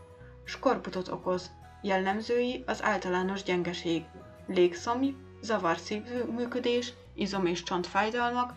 Skorbutot 0.44 1.08
okoz. 1.08 1.50
Jellemzői 1.82 2.62
az 2.66 2.82
általános 2.82 3.42
gyengeség, 3.42 4.04
légszomj, 4.46 5.14
zavar 5.42 5.78
szívműködés, 5.78 6.92
izom- 7.14 7.46
és 7.46 7.62
csontfájdalmak, 7.62 8.52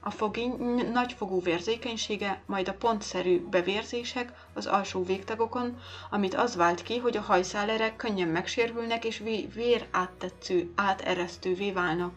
a 0.00 0.10
fogény 0.10 0.54
nagyfogú 0.92 1.42
vérzékenysége, 1.42 2.42
majd 2.46 2.68
a 2.68 2.74
pontszerű 2.74 3.40
bevérzések 3.48 4.32
az 4.54 4.66
alsó 4.66 5.04
végtagokon, 5.04 5.78
amit 6.10 6.34
az 6.34 6.56
vált 6.56 6.82
ki, 6.82 6.98
hogy 6.98 7.16
a 7.16 7.20
hajszálerek 7.20 7.96
könnyen 7.96 8.28
megsérülnek 8.28 9.04
és 9.04 9.18
vér 9.54 9.86
áttetsző, 9.90 10.72
áteresztővé 10.74 11.72
válnak. 11.72 12.12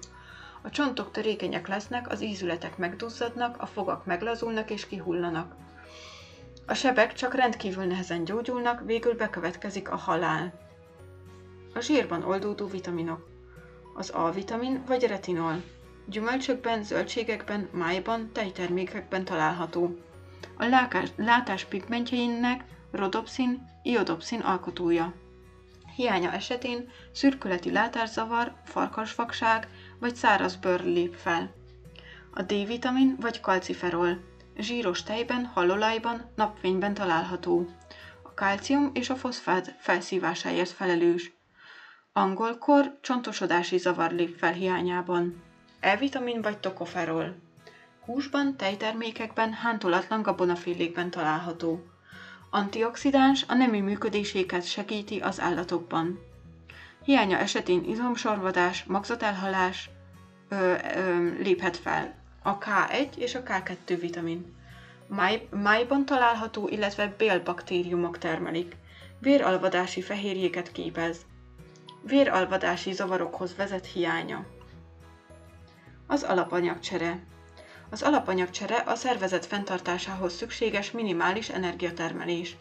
A 0.64 0.70
csontok 0.70 1.12
törékenyek 1.12 1.68
lesznek, 1.68 2.12
az 2.12 2.22
ízületek 2.22 2.78
megduzzadnak, 2.78 3.62
a 3.62 3.66
fogak 3.66 4.06
meglazulnak 4.06 4.70
és 4.70 4.88
kihullanak. 4.88 5.56
A 6.66 6.74
sebek 6.74 7.14
csak 7.14 7.34
rendkívül 7.34 7.84
nehezen 7.84 8.24
gyógyulnak, 8.24 8.82
végül 8.86 9.16
bekövetkezik 9.16 9.90
a 9.92 9.96
halál. 9.96 10.54
A 11.74 11.80
zsírban 11.80 12.24
oldódó 12.24 12.68
vitaminok. 12.68 13.28
Az 13.96 14.10
A-vitamin 14.10 14.84
vagy 14.88 15.04
retinol. 15.04 15.64
Gyümölcsökben, 16.06 16.84
zöldségekben, 16.84 17.70
májban, 17.72 18.32
tejtermékekben 18.34 19.26
található. 19.26 19.98
A 20.58 20.66
látás, 20.66 21.10
látás 21.16 21.66
pigmentjeinek 21.66 22.64
rodopszin, 22.92 23.66
iodopszin 23.82 24.40
alkotója. 24.40 25.14
Hiánya 25.96 26.32
esetén 26.32 26.90
szürkületi 27.12 27.72
látászavar, 27.72 28.54
farkasvakság 28.64 29.68
vagy 30.04 30.16
száraz 30.16 30.56
bőr 30.56 30.84
lép 30.84 31.14
fel. 31.14 31.54
A 32.34 32.42
D-vitamin 32.42 33.16
vagy 33.20 33.40
kalciferol. 33.40 34.24
Zsíros 34.58 35.04
tejben, 35.04 35.46
halolajban, 35.46 36.32
napfényben 36.36 36.94
található. 36.94 37.68
A 38.24 38.34
kálcium 38.34 38.92
és 38.94 39.10
a 39.10 39.16
foszfát 39.16 39.76
felszívásáért 39.80 40.70
felelős. 40.70 41.32
Angolkor 42.14 42.98
csontosodási 43.02 43.78
zavar 43.78 44.12
lép 44.12 44.38
fel 44.38 44.52
hiányában. 44.52 45.44
E-vitamin 45.80 46.42
vagy 46.42 46.58
tokoferol. 46.58 47.36
Húsban, 48.06 48.58
tejtermékekben, 48.58 49.54
hántolatlan 49.54 50.22
gabonafélékben 50.22 51.10
található. 51.10 51.84
Antioxidáns 52.50 53.46
a 53.48 53.54
nemi 53.54 53.80
működéséket 53.80 54.66
segíti 54.66 55.20
az 55.20 55.40
állatokban. 55.40 56.20
Hiánya 57.04 57.38
esetén 57.38 57.84
izomsorvadás, 57.84 58.84
magzatelhalás 58.84 59.90
ö, 60.54 60.76
ö, 60.96 61.30
léphet 61.42 61.78
fel. 61.78 62.16
A 62.44 62.58
K1 62.58 63.16
és 63.16 63.36
a 63.36 63.44
K2 63.44 63.98
vitamin. 64.00 64.56
Máj, 65.08 65.48
májban 65.50 66.06
található, 66.06 66.68
illetve 66.68 67.14
bélbaktériumok 67.18 68.18
termelik. 68.18 68.76
Véralvadási 69.20 70.02
fehérjéket 70.02 70.72
képez. 70.72 71.26
Véralvadási 72.02 72.92
zavarokhoz 72.92 73.56
vezet 73.56 73.86
hiánya. 73.86 74.46
Az 76.08 76.24
alapanyagcsere. 76.24 77.20
Az 77.90 78.02
alapanyagcsere 78.02 78.76
a 78.76 78.96
szervezet 78.96 79.46
fenntartásához 79.46 80.34
szükséges 80.34 80.92
minimális 80.92 81.50
energiatermelés. 81.50 82.56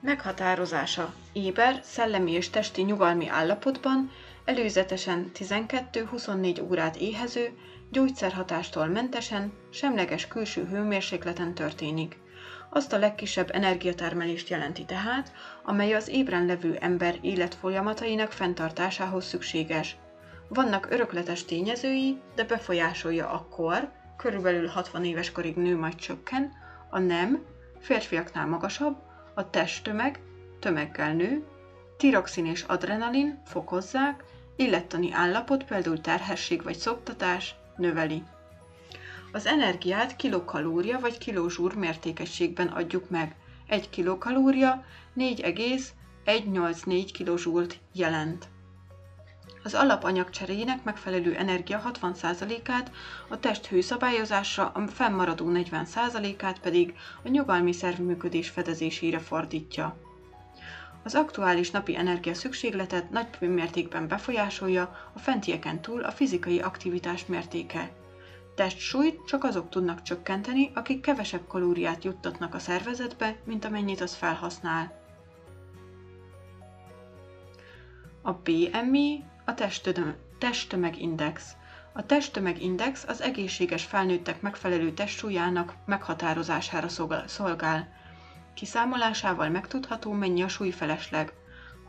Meghatározása. 0.00 1.14
Éber, 1.32 1.80
szellemi 1.82 2.30
és 2.32 2.50
testi 2.50 2.82
nyugalmi 2.82 3.28
állapotban, 3.28 4.10
előzetesen 4.46 5.30
12-24 5.34 6.70
órát 6.70 6.96
éhező, 6.96 7.58
gyógyszerhatástól 7.90 8.86
mentesen, 8.86 9.52
semleges 9.70 10.26
külső 10.26 10.64
hőmérsékleten 10.64 11.54
történik. 11.54 12.18
Azt 12.70 12.92
a 12.92 12.98
legkisebb 12.98 13.50
energiatermelést 13.52 14.48
jelenti 14.48 14.84
tehát, 14.84 15.32
amely 15.62 15.94
az 15.94 16.08
ébren 16.08 16.46
levő 16.46 16.76
ember 16.80 17.18
életfolyamatainak 17.20 18.32
fenntartásához 18.32 19.24
szükséges. 19.24 19.96
Vannak 20.48 20.90
örökletes 20.90 21.44
tényezői, 21.44 22.20
de 22.34 22.44
befolyásolja 22.44 23.30
a 23.30 23.46
kor, 23.50 23.92
körülbelül 24.16 24.66
60 24.66 25.04
éves 25.04 25.32
korig 25.32 25.56
nő 25.56 25.76
majd 25.76 25.94
csökken, 25.94 26.52
a 26.90 26.98
nem, 26.98 27.44
férfiaknál 27.80 28.46
magasabb, 28.46 28.96
a 29.34 29.50
testtömeg, 29.50 30.20
tömeggel 30.60 31.14
nő, 31.14 31.44
tiroxin 31.96 32.46
és 32.46 32.62
adrenalin 32.62 33.42
fokozzák, 33.44 34.24
illettani 34.56 35.12
állapot, 35.12 35.64
például 35.64 36.00
terhesség 36.00 36.62
vagy 36.62 36.76
szoptatás, 36.76 37.54
növeli. 37.76 38.22
Az 39.32 39.46
energiát 39.46 40.16
kilokalória 40.16 40.98
vagy 41.00 41.18
kilózsúr 41.18 41.74
mértékességben 41.74 42.66
adjuk 42.66 43.10
meg. 43.10 43.34
Egy 43.66 43.90
kilokalória 43.90 44.84
4,184 45.14 47.12
kilozsúlt 47.12 47.78
jelent. 47.92 48.48
Az 49.62 49.74
alapanyag 49.74 50.30
cseréjének 50.30 50.84
megfelelő 50.84 51.34
energia 51.34 51.82
60%-át 52.02 52.90
a 53.28 53.40
test 53.40 53.66
hőszabályozása, 53.66 54.68
a 54.68 54.86
fennmaradó 54.86 55.46
40%-át 55.48 56.60
pedig 56.60 56.94
a 57.24 57.28
nyugalmi 57.28 57.72
szervműködés 57.72 58.48
fedezésére 58.48 59.18
fordítja. 59.18 60.05
Az 61.06 61.14
aktuális 61.14 61.70
napi 61.70 61.96
energia 61.96 62.34
szükségletet 62.34 63.10
nagy 63.10 63.26
mértékben 63.40 64.08
befolyásolja 64.08 65.10
a 65.12 65.18
fentieken 65.18 65.80
túl 65.80 66.02
a 66.02 66.10
fizikai 66.10 66.60
aktivitás 66.60 67.26
mértéke. 67.26 67.90
Testsúlyt 68.54 69.24
csak 69.26 69.44
azok 69.44 69.68
tudnak 69.68 70.02
csökkenteni, 70.02 70.70
akik 70.74 71.00
kevesebb 71.00 71.46
kalóriát 71.46 72.04
juttatnak 72.04 72.54
a 72.54 72.58
szervezetbe, 72.58 73.36
mint 73.44 73.64
amennyit 73.64 74.00
az 74.00 74.14
felhasznál. 74.14 75.00
A 78.22 78.32
BMI 78.32 79.24
a 79.44 79.54
testtömegindex. 80.38 81.52
A 81.92 82.06
testtömegindex 82.06 83.04
az 83.08 83.20
egészséges 83.20 83.84
felnőttek 83.84 84.40
megfelelő 84.40 84.92
testsúlyának 84.92 85.74
meghatározására 85.84 86.88
szolgál. 87.26 87.95
Kiszámolásával 88.56 89.48
megtudható, 89.48 90.12
mennyi 90.12 90.42
a 90.42 90.48
súlyfelesleg. 90.48 91.32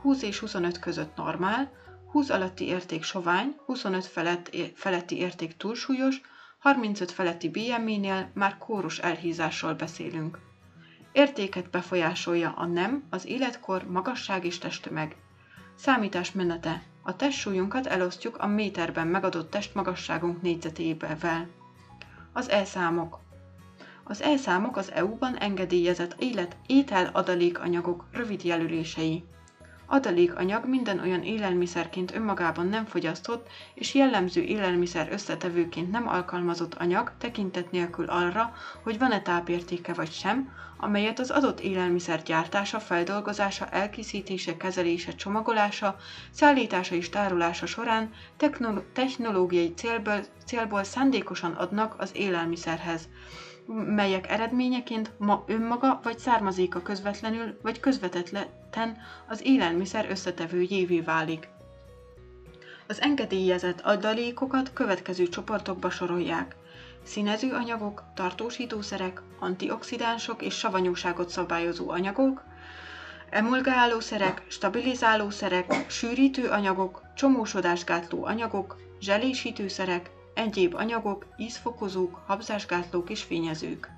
20 0.01 0.21
és 0.21 0.39
25 0.39 0.79
között 0.79 1.15
normál, 1.15 1.71
20 2.11 2.29
alatti 2.29 2.65
érték 2.65 3.03
sovány, 3.03 3.55
25 3.65 4.05
felett, 4.05 4.55
feletti 4.75 5.17
érték 5.17 5.57
túlsúlyos, 5.57 6.21
35 6.59 7.11
feletti 7.11 7.49
BMI-nél 7.49 8.31
már 8.33 8.57
kórus 8.57 8.99
elhízással 8.99 9.73
beszélünk. 9.73 10.39
Értéket 11.11 11.69
befolyásolja 11.69 12.51
a 12.51 12.65
nem, 12.65 13.03
az 13.09 13.25
életkor, 13.25 13.83
magasság 13.83 14.45
és 14.45 14.57
testtömeg. 14.57 15.15
Számítás 15.75 16.31
menete. 16.31 16.83
A 17.03 17.15
testsúlyunkat 17.15 17.85
elosztjuk 17.85 18.37
a 18.37 18.47
méterben 18.47 19.07
megadott 19.07 19.49
testmagasságunk 19.49 20.41
négyzetével. 20.41 21.47
Az 22.33 22.49
elszámok. 22.49 23.25
Az 24.09 24.21
elszámok 24.21 24.77
az 24.77 24.91
EU-ban 24.91 25.37
engedélyezett 25.37 26.15
élet 26.19 26.55
étel 26.67 27.09
adalékanyagok 27.13 28.05
rövid 28.11 28.43
jelölései. 28.43 29.23
Adalékanyag 29.85 30.65
minden 30.65 30.99
olyan 30.99 31.23
élelmiszerként 31.23 32.15
önmagában 32.15 32.67
nem 32.67 32.85
fogyasztott 32.85 33.47
és 33.73 33.93
jellemző 33.93 34.41
élelmiszer 34.41 35.11
összetevőként 35.11 35.91
nem 35.91 36.07
alkalmazott 36.07 36.73
anyag 36.73 37.11
tekintet 37.17 37.71
nélkül 37.71 38.05
arra, 38.05 38.53
hogy 38.83 38.99
van-e 38.99 39.21
tápértéke 39.21 39.93
vagy 39.93 40.11
sem, 40.11 40.49
amelyet 40.77 41.19
az 41.19 41.29
adott 41.29 41.59
élelmiszer 41.59 42.23
gyártása, 42.23 42.79
feldolgozása, 42.79 43.69
elkészítése, 43.69 44.57
kezelése, 44.57 45.15
csomagolása, 45.15 45.95
szállítása 46.31 46.95
és 46.95 47.09
tárolása 47.09 47.65
során 47.65 48.09
technológiai 48.93 49.73
célból, 49.73 50.19
célból 50.45 50.83
szándékosan 50.83 51.51
adnak 51.51 51.95
az 51.97 52.11
élelmiszerhez, 52.13 53.07
melyek 53.67 54.29
eredményeként 54.31 55.11
ma 55.17 55.43
önmaga 55.47 55.99
vagy 56.03 56.19
származéka 56.19 56.81
közvetlenül 56.81 57.59
vagy 57.61 57.79
közvetetten 57.79 58.97
az 59.27 59.41
élelmiszer 59.45 60.09
összetevőjévé 60.09 60.99
válik. 60.99 61.47
Az 62.87 63.01
engedélyezett 63.01 63.81
adalékokat 63.81 64.73
következő 64.73 65.27
csoportokba 65.29 65.89
sorolják. 65.89 66.55
Színező 67.03 67.51
anyagok, 67.53 68.03
tartósítószerek, 68.13 69.21
antioxidánsok 69.39 70.41
és 70.41 70.53
savanyúságot 70.57 71.29
szabályozó 71.29 71.89
anyagok, 71.89 72.43
emulgálószerek, 73.29 74.43
stabilizálószerek, 74.47 75.85
sűrítő 75.89 76.49
anyagok, 76.49 77.01
csomósodásgátló 77.15 78.25
anyagok, 78.25 78.75
zselésítőszerek, 78.99 80.11
egyéb 80.37 80.75
anyagok, 80.75 81.25
ízfokozók, 81.37 82.23
habzásgátlók 82.27 83.09
és 83.09 83.23
fényezők. 83.23 83.89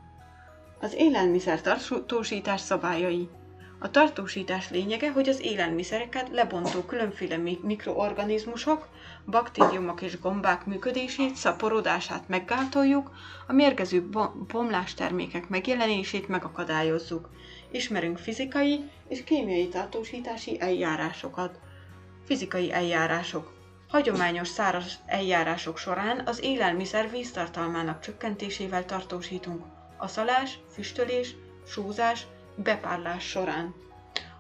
Az 0.82 0.94
élelmiszer 0.94 1.62
tartósítás 1.62 2.62
szabályai 2.62 3.30
a 3.82 3.92
tartósítás 3.92 4.70
lényege, 4.70 5.12
hogy 5.12 5.30
az 5.30 5.42
élelmiszereket 5.42 6.30
lebontó 6.32 6.82
különféle 6.82 7.38
mikroorganizmusok, 7.62 8.88
baktériumok 9.26 10.02
és 10.02 10.20
gombák 10.20 10.66
működését, 10.66 11.36
szaporodását 11.36 12.28
meggátoljuk, 12.28 13.12
a 13.48 13.54
mérgező 13.54 14.10
bomlástermékek 14.52 15.50
megjelenését 15.50 16.28
megakadályozzuk. 16.28 17.30
Ismerünk 17.72 18.18
fizikai 18.18 18.90
és 19.08 19.24
kémiai 19.24 19.68
tartósítási 19.68 20.62
eljárásokat. 20.62 21.60
Fizikai 22.26 22.72
eljárások. 22.72 23.59
Hagyományos 23.90 24.48
száraz 24.48 25.00
eljárások 25.06 25.78
során 25.78 26.22
az 26.26 26.44
élelmiszer 26.44 27.10
víztartalmának 27.10 28.00
csökkentésével 28.00 28.86
tartósítunk. 28.86 29.64
Aszalás, 29.98 30.60
füstölés, 30.72 31.36
sózás, 31.68 32.28
bepárlás 32.56 33.24
során. 33.24 33.76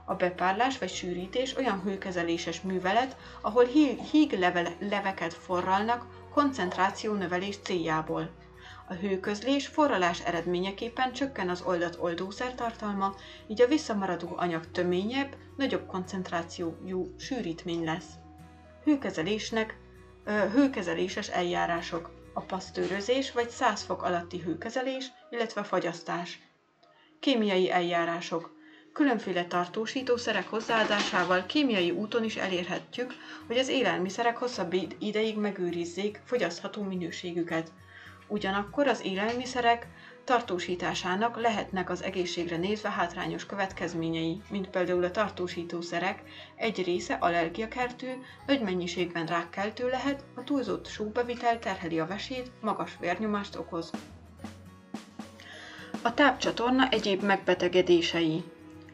A 0.06 0.16
bepárlás 0.16 0.78
vagy 0.78 0.90
sűrítés 0.90 1.58
olyan 1.58 1.82
hőkezeléses 1.82 2.62
művelet, 2.62 3.16
ahol 3.42 3.66
híg 4.12 4.40
leveket 4.80 5.34
forralnak 5.34 6.06
koncentráció 6.34 7.14
növelés 7.14 7.58
céljából. 7.64 8.30
A 8.88 8.94
hőközlés 8.94 9.68
forralás 9.68 10.22
eredményeképpen 10.22 11.14
csökken 11.14 11.50
az 11.50 11.62
oldat 11.62 11.98
oldószer 12.00 12.56
tartalma, 12.56 13.16
így 13.48 13.62
a 13.62 13.68
visszamaradó 13.68 14.34
anyag 14.38 14.72
töményebb, 14.72 15.36
nagyobb 15.58 15.86
koncentrációjú 15.86 17.14
sűrítmény 17.18 17.84
lesz. 17.84 18.19
Hőkezelésnek 18.90 19.78
hőkezeléses 20.26 21.28
eljárások, 21.28 22.10
a 22.34 22.42
pasztőrözés 22.42 23.32
vagy 23.32 23.50
100 23.50 23.82
fok 23.82 24.04
alatti 24.04 24.40
hőkezelés, 24.40 25.12
illetve 25.30 25.64
fagyasztás. 25.64 26.40
Kémiai 27.20 27.72
eljárások. 27.72 28.56
Különféle 28.94 29.46
tartósítószerek 29.46 30.48
hozzáadásával 30.50 31.46
kémiai 31.46 31.92
úton 31.92 32.24
is 32.24 32.36
elérhetjük, 32.36 33.14
hogy 33.48 33.58
az 33.58 33.68
élelmiszerek 33.68 34.38
hosszabb 34.38 34.74
ideig 35.00 35.38
megőrizzék 35.38 36.22
fogyasztható 36.26 36.84
minőségüket. 36.84 37.72
Ugyanakkor 38.28 38.88
az 38.88 39.06
élelmiszerek 39.06 39.88
tartósításának 40.30 41.42
lehetnek 41.42 41.90
az 41.90 42.04
egészségre 42.04 42.58
nézve 42.58 42.90
hátrányos 42.90 43.46
következményei, 43.46 44.42
mint 44.50 44.70
például 44.70 45.04
a 45.04 45.12
tartósítószerek 45.12 46.24
egy 46.56 46.84
része 46.84 47.14
allergiakertő, 47.14 48.18
nagy 48.48 48.62
mennyiségben 48.62 49.26
rákkeltő 49.26 49.88
lehet, 49.90 50.24
a 50.36 50.44
túlzott 50.44 50.88
súlybevitel 50.88 51.60
terheli 51.60 52.00
a 52.00 52.06
vesét, 52.08 52.52
magas 52.62 52.98
vérnyomást 53.00 53.56
okoz. 53.56 53.92
A 56.02 56.14
tápcsatorna 56.14 56.90
egyéb 56.90 57.24
megbetegedései. 57.24 58.44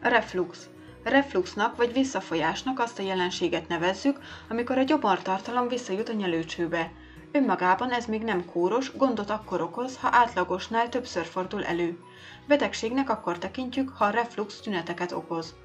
Reflux. 0.02 0.68
A 1.06 1.10
refluxnak 1.10 1.76
vagy 1.76 1.94
visszafolyásnak 1.94 2.80
azt 2.80 3.00
a 3.00 3.04
jelenséget 3.04 3.68
nevezzük, 3.68 4.20
amikor 4.50 4.78
a 4.78 4.84
gyomartartalom 4.84 5.68
visszajut 5.68 6.10
a 6.10 6.14
nyelőcsőbe. 6.14 6.92
Önmagában 7.36 7.92
ez 7.92 8.06
még 8.06 8.24
nem 8.24 8.46
kóros, 8.46 8.98
gondot 8.98 9.30
akkor 9.30 9.62
okoz, 9.62 9.98
ha 9.98 10.10
átlagosnál 10.12 10.90
többször 10.90 11.26
fordul 11.26 11.66
elő. 11.66 12.00
Betegségnek 12.48 13.10
akkor 13.10 13.38
tekintjük, 13.38 13.90
ha 13.90 14.06
a 14.06 14.10
reflux 14.10 14.60
tüneteket 14.60 15.12
okoz. 15.12 15.56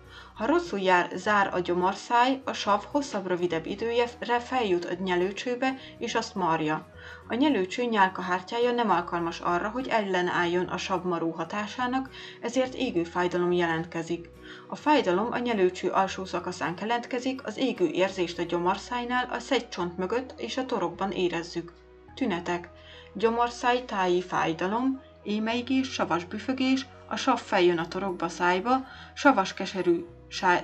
Ha 0.40 0.46
rosszul 0.46 0.78
jár, 0.78 1.10
zár 1.14 1.54
a 1.54 1.58
gyomorszáj, 1.58 2.40
a 2.44 2.52
sav 2.52 2.84
hosszabb-rövidebb 2.90 3.66
időre 3.66 4.38
feljut 4.40 4.84
a 4.84 4.94
nyelőcsőbe, 5.02 5.74
és 5.98 6.14
azt 6.14 6.34
marja. 6.34 6.86
A 7.28 7.34
nyelőcső 7.34 7.84
nyálkahártyája 7.84 8.70
nem 8.70 8.90
alkalmas 8.90 9.40
arra, 9.40 9.68
hogy 9.68 9.88
ellenálljon 9.88 10.66
a 10.66 10.76
savmaró 10.76 11.30
hatásának, 11.30 12.10
ezért 12.40 12.74
égő 12.74 13.04
fájdalom 13.04 13.52
jelentkezik. 13.52 14.28
A 14.68 14.76
fájdalom 14.76 15.28
a 15.32 15.38
nyelőcső 15.38 15.88
alsó 15.88 16.24
szakaszán 16.24 16.74
keletkezik, 16.74 17.46
az 17.46 17.58
égő 17.58 17.86
érzést 17.86 18.38
a 18.38 18.44
gyomorszájnál, 18.44 19.28
a 19.30 19.38
szegycsont 19.38 19.96
mögött 19.96 20.34
és 20.36 20.56
a 20.56 20.66
torokban 20.66 21.10
érezzük. 21.10 21.72
Tünetek. 22.14 22.68
Gyomorszáj 23.14 23.84
táji 23.84 24.22
fájdalom, 24.22 25.00
émeigés, 25.22 25.92
savas 25.92 26.24
büfögés, 26.24 26.86
a 27.08 27.16
sav 27.16 27.38
feljön 27.40 27.78
a 27.78 27.88
torokba 27.88 28.28
szájba, 28.28 28.86
savas 29.14 29.54
keserű 29.54 30.04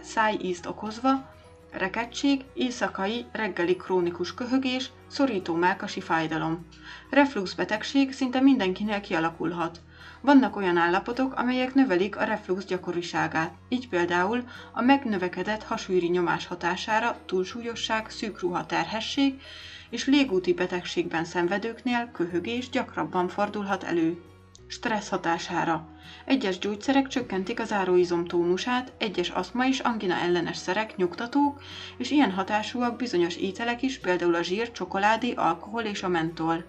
szájízt 0.02 0.66
okozva, 0.66 1.34
rekettség, 1.72 2.44
éjszakai, 2.54 3.26
reggeli 3.32 3.76
krónikus 3.76 4.34
köhögés, 4.34 4.90
szorító 5.06 5.54
melkasi 5.54 6.00
fájdalom. 6.00 6.66
Reflux 7.10 7.54
betegség 7.54 8.12
szinte 8.12 8.40
mindenkinél 8.40 9.00
kialakulhat. 9.00 9.80
Vannak 10.20 10.56
olyan 10.56 10.76
állapotok, 10.76 11.34
amelyek 11.34 11.74
növelik 11.74 12.16
a 12.16 12.24
reflux 12.24 12.64
gyakoriságát, 12.64 13.54
így 13.68 13.88
például 13.88 14.44
a 14.72 14.80
megnövekedett 14.82 15.62
hasűri 15.62 16.06
nyomás 16.08 16.46
hatására 16.46 17.16
túlsúlyosság, 17.26 18.10
szűk 18.10 18.40
ruha 18.40 18.66
terhesség 18.66 19.40
és 19.90 20.06
légúti 20.06 20.54
betegségben 20.54 21.24
szenvedőknél 21.24 22.10
köhögés 22.12 22.68
gyakrabban 22.68 23.28
fordulhat 23.28 23.82
elő. 23.82 24.22
Stressz 24.68 25.08
hatására. 25.08 25.88
Egyes 26.24 26.58
gyógyszerek 26.58 27.06
csökkentik 27.06 27.60
az 27.60 27.72
áróizom 27.72 28.24
tónusát, 28.24 28.92
egyes 28.98 29.30
aszma 29.30 29.66
és 29.66 29.78
angina 29.78 30.14
ellenes 30.14 30.56
szerek 30.56 30.96
nyugtatók, 30.96 31.62
és 31.96 32.10
ilyen 32.10 32.32
hatásúak 32.32 32.96
bizonyos 32.96 33.36
ételek 33.36 33.82
is, 33.82 33.98
például 33.98 34.34
a 34.34 34.42
zsír, 34.42 34.72
csokoládé, 34.72 35.32
alkohol 35.32 35.82
és 35.82 36.02
a 36.02 36.08
mentol. 36.08 36.64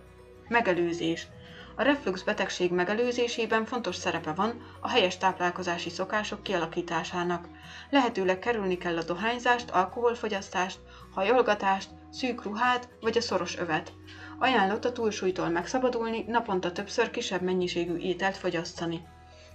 Megelőzés. 0.47 1.27
A 1.75 1.81
reflux 1.81 2.21
betegség 2.23 2.71
megelőzésében 2.71 3.65
fontos 3.65 3.95
szerepe 3.95 4.33
van 4.33 4.61
a 4.81 4.89
helyes 4.89 5.17
táplálkozási 5.17 5.89
szokások 5.89 6.43
kialakításának. 6.43 7.47
Lehetőleg 7.89 8.39
kerülni 8.39 8.77
kell 8.77 8.97
a 8.97 9.03
dohányzást, 9.03 9.69
alkoholfogyasztást, 9.69 10.79
hajolgatást, 11.13 11.89
szűk 12.11 12.43
ruhát 12.43 12.89
vagy 13.01 13.17
a 13.17 13.21
szoros 13.21 13.57
övet. 13.57 13.93
Ajánlott 14.39 14.85
a 14.85 14.91
túlsúlytól 14.91 15.49
megszabadulni, 15.49 16.23
naponta 16.27 16.71
többször 16.71 17.09
kisebb 17.09 17.41
mennyiségű 17.41 17.95
ételt 17.97 18.37
fogyasztani. 18.37 19.01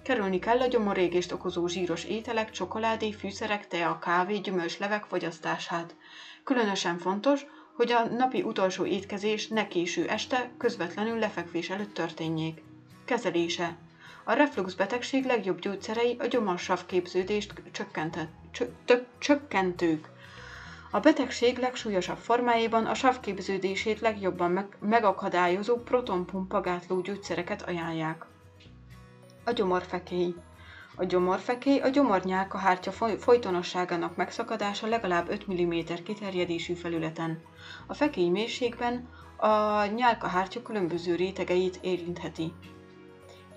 Kerülni 0.02 0.38
kell 0.38 0.58
a 0.60 0.66
gyomorégést 0.66 1.32
okozó 1.32 1.66
zsíros 1.66 2.04
ételek, 2.04 2.50
csokoládé, 2.50 3.12
fűszerek, 3.12 3.68
tea, 3.68 3.98
kávé, 3.98 4.38
gyümölcslevek 4.38 5.04
fogyasztását. 5.04 5.94
Különösen 6.44 6.98
fontos, 6.98 7.46
hogy 7.76 7.92
a 7.92 8.04
napi 8.06 8.42
utolsó 8.42 8.84
étkezés 8.84 9.48
ne 9.48 9.68
késő 9.68 10.08
este, 10.08 10.50
közvetlenül 10.58 11.18
lefekvés 11.18 11.70
előtt 11.70 11.94
történjék. 11.94 12.62
Kezelése. 13.04 13.76
A 14.24 14.32
reflux 14.32 14.74
betegség 14.74 15.24
legjobb 15.24 15.58
gyógyszerei 15.60 16.16
a 16.18 16.26
gyomorsav 16.26 16.86
képződést 16.86 17.52
csökkentők. 19.18 20.11
A 20.94 21.00
betegség 21.00 21.58
legsúlyosabb 21.58 22.16
formáiban 22.16 22.86
a 22.86 22.94
savképződését 22.94 24.00
legjobban 24.00 24.50
meg- 24.50 24.76
megakadályozó 24.80 25.76
protonpumpagátló 25.76 27.00
gyógyszereket 27.00 27.62
ajánlják. 27.62 28.26
A 29.44 29.50
gyomorfekély. 29.50 30.34
A 30.96 31.04
gyomorfekély 31.04 31.78
a 31.80 31.88
gyomornyálkahártya 31.88 32.90
folytonosságának 33.18 34.16
megszakadása 34.16 34.86
legalább 34.86 35.28
5 35.30 35.46
mm 35.52 35.78
kiterjedésű 36.04 36.74
felületen. 36.74 37.42
A 37.86 37.94
fekély 37.94 38.28
mélységben 38.28 39.08
a 39.36 39.84
nyálkahártya 39.86 40.62
különböző 40.62 41.14
rétegeit 41.14 41.78
érintheti. 41.82 42.52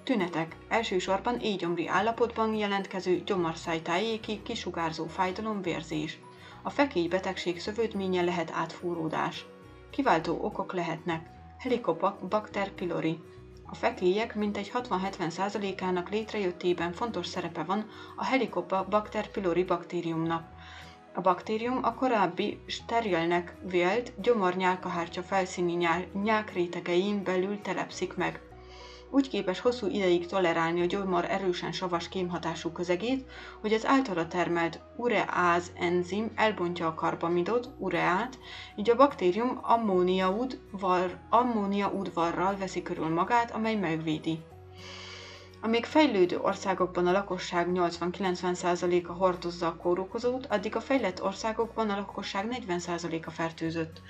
Tünetek. 0.03 0.55
Elsősorban 0.67 1.39
égyomri 1.39 1.87
állapotban 1.87 2.53
jelentkező 2.53 3.21
gyomorszáj 3.25 3.81
tájéki 3.81 4.41
kisugárzó 4.43 5.05
fájdalom, 5.05 5.61
vérzés. 5.61 6.19
A 6.65 6.69
fekély 6.69 7.07
betegség 7.07 7.59
szövődménye 7.59 8.21
lehet 8.21 8.51
átfúródás. 8.51 9.45
Kiváltó 9.89 10.39
okok 10.41 10.73
lehetnek 10.73 11.29
Helicobacter 11.57 12.69
pylori. 12.69 13.19
A 13.65 13.75
fekélyek 13.75 14.35
mintegy 14.35 14.71
60-70%-ának 14.73 16.09
létrejöttében 16.09 16.93
fontos 16.93 17.27
szerepe 17.27 17.63
van 17.63 17.85
a 18.15 18.23
Helicobacter 18.23 19.27
pylori 19.27 19.63
baktériumnak. 19.63 20.47
A 21.13 21.21
baktérium 21.21 21.79
a 21.83 21.93
korábbi 21.93 22.59
sterilnek 22.65 23.55
vélt 23.69 24.21
gyomornyálkahártya 24.21 25.23
felszíni 25.23 25.87
nyákrétegein 26.23 27.23
belül 27.23 27.61
telepszik 27.61 28.15
meg 28.15 28.41
úgy 29.15 29.29
képes 29.29 29.59
hosszú 29.59 29.87
ideig 29.87 30.25
tolerálni 30.25 30.81
a 30.81 30.85
gyomor 30.85 31.25
erősen 31.25 31.71
savas 31.71 32.09
kémhatású 32.09 32.71
közegét, 32.71 33.29
hogy 33.61 33.73
az 33.73 33.85
általa 33.85 34.27
termelt 34.27 34.79
ureáz 34.95 35.71
enzim 35.75 36.31
elbontja 36.35 36.87
a 36.87 36.93
karbamidot, 36.93 37.69
ureát, 37.77 38.39
így 38.75 38.89
a 38.89 38.95
baktérium 38.95 39.59
ammóniaudvarral 41.29 42.57
veszi 42.57 42.81
körül 42.81 43.07
magát, 43.07 43.51
amely 43.51 43.75
megvédi. 43.75 44.39
Amíg 45.61 45.85
fejlődő 45.85 46.39
országokban 46.39 47.07
a 47.07 47.11
lakosság 47.11 47.67
80-90%-a 47.73 49.11
hordozza 49.11 49.67
a 49.67 49.75
kórokozót, 49.75 50.45
addig 50.45 50.75
a 50.75 50.81
fejlett 50.81 51.23
országokban 51.23 51.89
a 51.89 51.95
lakosság 51.95 52.63
40%-a 52.67 53.31
fertőzött. 53.31 54.01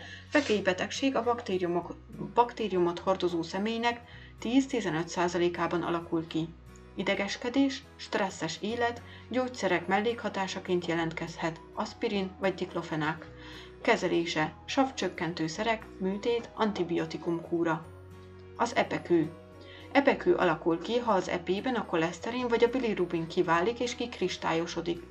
betegség 0.64 1.16
a 1.16 1.24
baktériumok, 1.24 1.96
baktériumot 2.34 3.00
hordozó 3.00 3.42
személynek 3.42 4.02
10-15%-ában 4.42 5.82
alakul 5.82 6.28
ki. 6.28 6.50
Idegeskedés, 6.96 7.84
stresszes 7.96 8.58
élet, 8.62 9.02
gyógyszerek 9.30 9.88
mellékhatásaként 9.88 10.86
jelentkezhet, 10.86 11.62
aspirin 11.74 12.32
vagy 12.40 12.54
diklofenák. 12.54 13.28
Kezelése, 13.82 14.54
savcsökkentőszerek, 14.66 15.86
műtét, 16.00 16.50
antibiotikum 16.54 17.42
kúra. 17.42 17.86
Az 18.58 18.76
epekő. 18.76 19.32
Epekő 19.92 20.36
alakul 20.36 20.82
ki, 20.82 20.98
ha 20.98 21.12
az 21.12 21.30
epében 21.30 21.76
a 21.76 21.86
koleszterin 21.86 22.48
vagy 22.48 22.64
a 22.64 22.70
bilirubin 22.70 23.28
kiválik 23.28 23.80
és 23.80 23.96
kikristályosodik. 23.96 25.04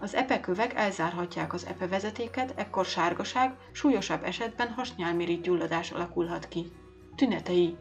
Az 0.00 0.14
epekövek 0.14 0.74
elzárhatják 0.74 1.52
az 1.52 1.66
epevezetéket, 1.66 2.52
ekkor 2.56 2.84
sárgaság, 2.84 3.54
súlyosabb 3.72 4.24
esetben 4.24 4.68
hasnyálmirigy 4.68 5.40
gyulladás 5.40 5.90
alakulhat 5.90 6.48
ki. 6.48 6.72
Tünetei 7.16 7.76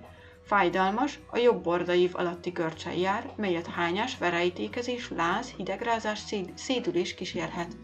Fájdalmas, 0.48 1.20
a 1.30 1.38
jobb 1.38 1.64
bordaív 1.64 2.12
alatti 2.16 2.50
görcsel 2.50 2.94
jár, 2.94 3.30
melyet 3.36 3.68
hányás, 3.68 4.18
verejtékezés, 4.18 5.10
láz, 5.10 5.50
hidegrázás, 5.50 6.20
szédülés 6.56 7.16
kísérhet. 7.16 7.78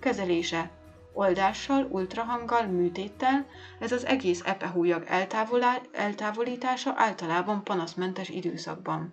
Kezelése 0.00 0.70
oldással, 1.12 1.86
ultrahanggal, 1.90 2.66
műtéttel, 2.66 3.46
ez 3.78 3.92
az 3.92 4.06
egész 4.06 4.42
epehújag 4.44 5.04
eltávolítása 5.92 6.92
általában 6.96 7.64
panaszmentes 7.64 8.28
időszakban. 8.28 9.12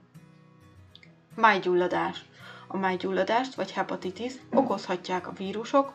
Májgyulladás. 1.35 2.25
A 2.67 2.77
májgyulladást 2.77 3.55
vagy 3.55 3.71
hepatitis 3.71 4.33
okozhatják 4.51 5.27
a 5.27 5.31
vírusok, 5.31 5.93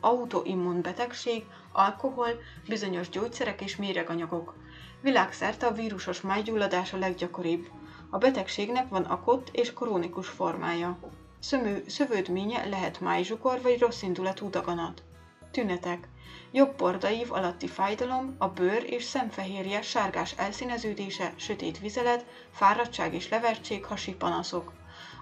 autoimmun 0.00 0.80
betegség, 0.82 1.44
alkohol, 1.72 2.28
bizonyos 2.68 3.08
gyógyszerek 3.08 3.60
és 3.60 3.76
méreganyagok. 3.76 4.54
Világszerte 5.00 5.66
a 5.66 5.72
vírusos 5.72 6.20
májgyulladás 6.20 6.92
a 6.92 6.96
leggyakoribb. 6.98 7.66
A 8.10 8.18
betegségnek 8.18 8.88
van 8.88 9.02
akott 9.02 9.48
és 9.52 9.72
krónikus 9.72 10.28
formája. 10.28 10.98
Szömő, 11.38 11.84
szövődménye 11.86 12.64
lehet 12.68 13.00
májzsukor 13.00 13.60
vagy 13.62 13.78
rosszindulatú 13.78 14.50
daganat. 14.50 15.02
Tünetek. 15.50 16.08
Jobb 16.52 16.76
bordaív 16.76 17.32
alatti 17.32 17.66
fájdalom, 17.66 18.34
a 18.38 18.48
bőr 18.48 18.84
és 18.92 19.04
szemfehérje 19.04 19.82
sárgás 19.82 20.34
elszíneződése, 20.36 21.32
sötét 21.36 21.78
vizelet, 21.78 22.26
fáradtság 22.52 23.14
és 23.14 23.28
levertség, 23.28 23.84
hasi 23.84 24.14
panaszok. 24.14 24.72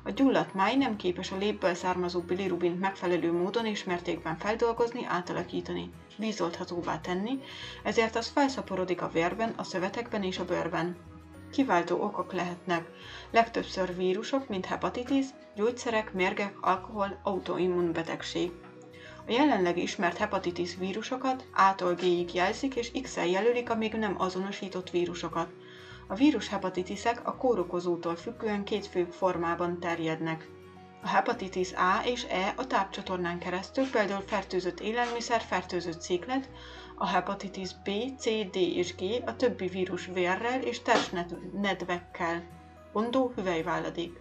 A 0.07 0.11
gyulladt 0.11 0.55
máj 0.55 0.77
nem 0.77 0.97
képes 0.97 1.31
a 1.31 1.37
lépből 1.37 1.75
származó 1.75 2.21
bilirubint 2.21 2.81
megfelelő 2.81 3.33
módon 3.33 3.67
és 3.67 3.85
mértékben 3.85 4.37
feldolgozni, 4.37 5.05
átalakítani, 5.05 5.91
vízolthatóvá 6.17 7.01
tenni, 7.01 7.41
ezért 7.83 8.17
az 8.17 8.29
felszaporodik 8.29 9.03
a 9.03 9.09
vérben, 9.09 9.53
a 9.57 9.63
szövetekben 9.63 10.23
és 10.23 10.39
a 10.39 10.45
bőrben. 10.45 10.97
Kiváltó 11.53 12.03
okok 12.03 12.33
lehetnek 12.33 12.91
legtöbbször 13.31 13.97
vírusok, 13.97 14.49
mint 14.49 14.67
hepatitis, 14.67 15.27
gyógyszerek, 15.57 16.13
mérgek, 16.13 16.57
alkohol, 16.61 17.21
autoimmun 17.23 17.93
betegség. 17.93 18.53
A 19.27 19.33
jelenleg 19.33 19.79
ismert 19.79 20.17
hepatitis 20.17 20.77
vírusokat 20.77 21.45
A-tól 21.55 21.95
G-ig 21.95 22.35
jelzik 22.35 22.75
és 22.75 22.91
X-el 23.03 23.27
jelölik 23.27 23.71
a 23.71 23.75
még 23.75 23.93
nem 23.93 24.15
azonosított 24.19 24.91
vírusokat. 24.91 25.49
A 26.07 26.15
vírus 26.15 26.49
hepatitisek 26.49 27.27
a 27.27 27.37
kórokozótól 27.37 28.17
függően 28.17 28.65
két 28.65 28.87
fő 28.87 29.05
formában 29.05 29.81
terjednek. 29.81 30.49
A 31.03 31.09
hepatitis 31.09 31.73
A 31.73 32.07
és 32.07 32.25
E 32.29 32.55
a 32.57 32.67
tápcsatornán 32.67 33.39
keresztül, 33.39 33.91
például 33.91 34.23
fertőzött 34.27 34.81
élelmiszer, 34.81 35.41
fertőzött 35.41 36.01
széklet, 36.01 36.51
a 36.97 37.07
hepatitis 37.07 37.71
B, 37.85 37.91
C, 38.19 38.25
D 38.51 38.57
és 38.57 38.95
G 38.95 39.03
a 39.27 39.37
többi 39.37 39.67
vírus 39.67 40.07
vérrel 40.07 40.63
és 40.63 40.81
nedvekkel. 41.53 42.43
Ondó 42.93 43.33
hüvelyváladék. 43.37 44.21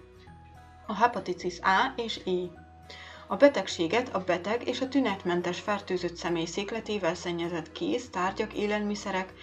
A 0.87 0.95
hepatitis 0.95 1.59
A 1.59 1.93
és 1.95 2.21
E 2.25 2.61
a 3.27 3.35
betegséget 3.35 4.15
a 4.15 4.23
beteg 4.23 4.67
és 4.67 4.81
a 4.81 4.87
tünetmentes 4.87 5.59
fertőzött 5.59 6.15
személy 6.15 6.45
székletével 6.45 7.15
szennyezett 7.15 7.71
kéz, 7.71 8.09
tárgyak, 8.09 8.53
élelmiszerek, 8.53 9.33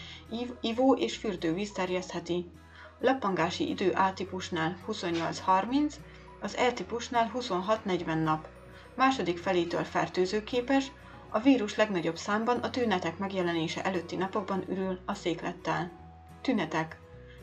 ivó 0.61 0.95
és 0.95 1.16
fürdővíz 1.16 1.73
terjesztheti. 1.73 2.51
Lappangási 3.01 3.69
idő 3.69 3.90
A 3.90 4.12
típusnál 4.12 4.77
28-30, 4.88 5.95
az 6.40 6.57
E 6.57 6.73
típusnál 6.73 7.31
26-40 7.35 8.23
nap. 8.23 8.49
Második 8.97 9.38
felétől 9.38 9.85
fertőzőképes, 9.85 10.93
a 11.31 11.38
vírus 11.38 11.77
legnagyobb 11.77 12.16
számban 12.16 12.59
a 12.59 12.71
tünetek 12.71 13.19
megjelenése 13.19 13.83
előtti 13.85 14.16
napokban 14.16 14.64
ürül 14.69 14.99
a 15.07 15.14
széklettel. 15.14 15.90
Tünetek. 16.40 16.99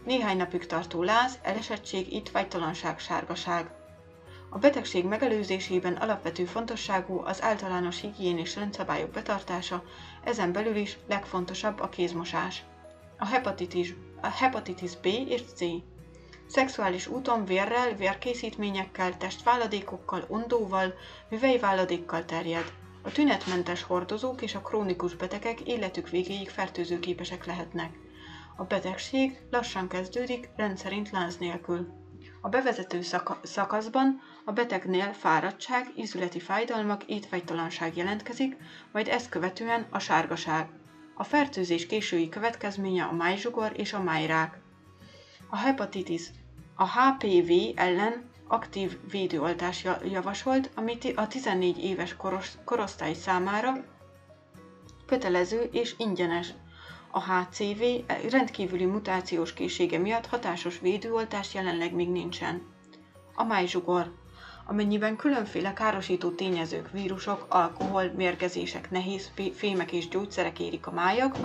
Néhány 0.06 0.38
napig 0.38 0.66
tartó 0.66 1.04
láz, 1.04 1.40
elesettség, 1.42 2.14
ittvágytalanság, 2.14 3.00
sárgaság. 3.00 3.72
A 4.50 4.58
betegség 4.58 5.06
megelőzésében 5.06 5.94
alapvető 5.94 6.46
fontosságú 6.46 7.22
az 7.26 7.42
általános 7.42 8.02
higiénés 8.02 8.56
rendszabályok 8.56 9.10
betartása, 9.10 9.84
ezen 10.24 10.52
belül 10.52 10.76
is 10.76 10.98
legfontosabb 11.08 11.80
a 11.80 11.90
kézmosás. 11.90 12.64
A 13.18 13.26
hepatitis, 13.26 13.94
a 14.22 14.28
hepatitis 14.28 14.96
B 14.96 15.06
és 15.06 15.42
C. 15.56 15.64
Szexuális 16.48 17.08
úton 17.08 17.46
vérrel, 17.46 17.94
vérkészítményekkel, 17.96 19.18
testváladékokkal, 19.18 20.26
ondóval, 20.28 20.94
hüvelyváladékkal 21.30 22.26
terjed. 22.26 22.74
A 23.04 23.12
tünetmentes 23.12 23.84
hordozók 23.84 24.42
és 24.42 24.56
a 24.56 24.62
krónikus 24.62 25.16
betegek 25.16 25.62
életük 25.62 26.10
végéig 26.10 26.50
fertőzőképesek 26.50 27.46
lehetnek. 27.46 27.92
A 28.56 28.64
betegség 28.64 29.40
lassan 29.52 29.88
kezdődik, 29.88 30.50
rendszerint 30.56 31.10
láz 31.12 31.38
nélkül. 31.38 31.88
A 32.42 32.50
bevezető 32.50 33.02
szakaszban 33.44 34.22
a 34.46 34.52
betegnél 34.52 35.14
fáradtság, 35.14 35.92
ízületi 35.96 36.40
fájdalmak, 36.40 37.04
étvágytalanság 37.04 37.98
jelentkezik, 37.98 38.58
majd 38.92 39.08
ezt 39.08 39.30
követően 39.30 39.88
a 39.90 40.00
sárgaság. 40.00 40.70
A 41.18 41.24
fertőzés 41.24 41.86
késői 41.86 42.30
következménye 42.30 43.04
a 43.04 43.12
májzsugor 43.12 43.72
és 43.76 43.94
a 43.94 44.02
májrák. 44.04 44.60
A 45.50 45.58
hepatitis. 45.58 46.22
A 46.76 46.88
HPV 46.88 47.52
ellen 47.76 48.30
aktív 48.48 48.98
védőoltás 49.12 49.86
javasolt, 50.12 50.70
amit 50.76 51.12
a 51.16 51.28
14 51.28 51.78
éves 51.84 52.16
korosztály 52.66 53.14
számára 53.14 53.74
kötelező 55.06 55.62
és 55.72 55.96
ingyenes. 55.98 56.54
A 57.12 57.22
HCV 57.22 57.84
rendkívüli 58.30 58.86
mutációs 58.86 59.54
készsége 59.54 59.98
miatt 59.98 60.26
hatásos 60.26 60.80
védőoltás 60.80 61.54
jelenleg 61.54 61.94
még 61.94 62.10
nincsen. 62.10 62.62
A 63.36 63.44
májzsugor. 63.44 64.14
Amennyiben 64.70 65.16
különféle 65.16 65.74
károsító 65.74 66.30
tényezők, 66.30 66.92
vírusok, 66.92 67.46
alkohol, 67.50 68.12
mérgezések, 68.16 68.92
nehéz 68.92 69.32
fémek 69.54 69.92
és 69.92 70.08
gyógyszerek 70.08 70.60
érik 70.60 70.88
a 70.88 70.92
májak, 70.92 71.36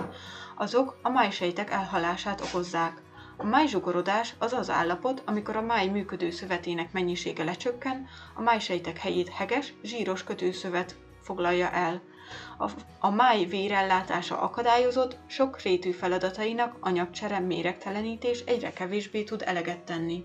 azok 0.55 0.99
a 1.01 1.09
májsejtek 1.09 1.71
elhalását 1.71 2.41
okozzák. 2.41 3.01
A 3.37 3.45
májzsugorodás 3.45 4.33
az 4.39 4.53
az 4.53 4.69
állapot, 4.69 5.23
amikor 5.25 5.55
a 5.55 5.61
máj 5.61 5.87
működő 5.87 6.31
szövetének 6.31 6.91
mennyisége 6.91 7.43
lecsökken, 7.43 8.07
a 8.35 8.41
májsejtek 8.41 8.97
helyét 8.97 9.29
heges, 9.29 9.73
zsíros 9.83 10.23
kötőszövet 10.23 10.95
foglalja 11.21 11.69
el. 11.71 12.01
A, 12.57 12.71
a 12.99 13.09
máj 13.09 13.45
vérellátása 13.45 14.39
akadályozott, 14.39 15.17
sok 15.27 15.61
rétű 15.61 15.91
feladatainak 15.91 16.77
anyagcsere 16.79 17.39
méregtelenítés 17.39 18.39
egyre 18.39 18.73
kevésbé 18.73 19.23
tud 19.23 19.41
eleget 19.45 19.79
tenni. 19.79 20.23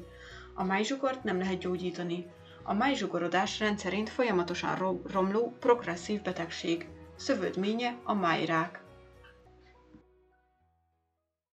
A 0.54 0.64
májzsugort 0.64 1.24
nem 1.24 1.38
lehet 1.38 1.58
gyógyítani. 1.58 2.26
A 2.68 2.74
májzsugorodás 2.74 3.58
rendszerint 3.58 4.08
folyamatosan 4.10 5.00
romló 5.12 5.56
progresszív 5.60 6.22
betegség. 6.22 6.88
Szövődménye 7.16 7.96
a 8.04 8.14
májrák. 8.14 8.80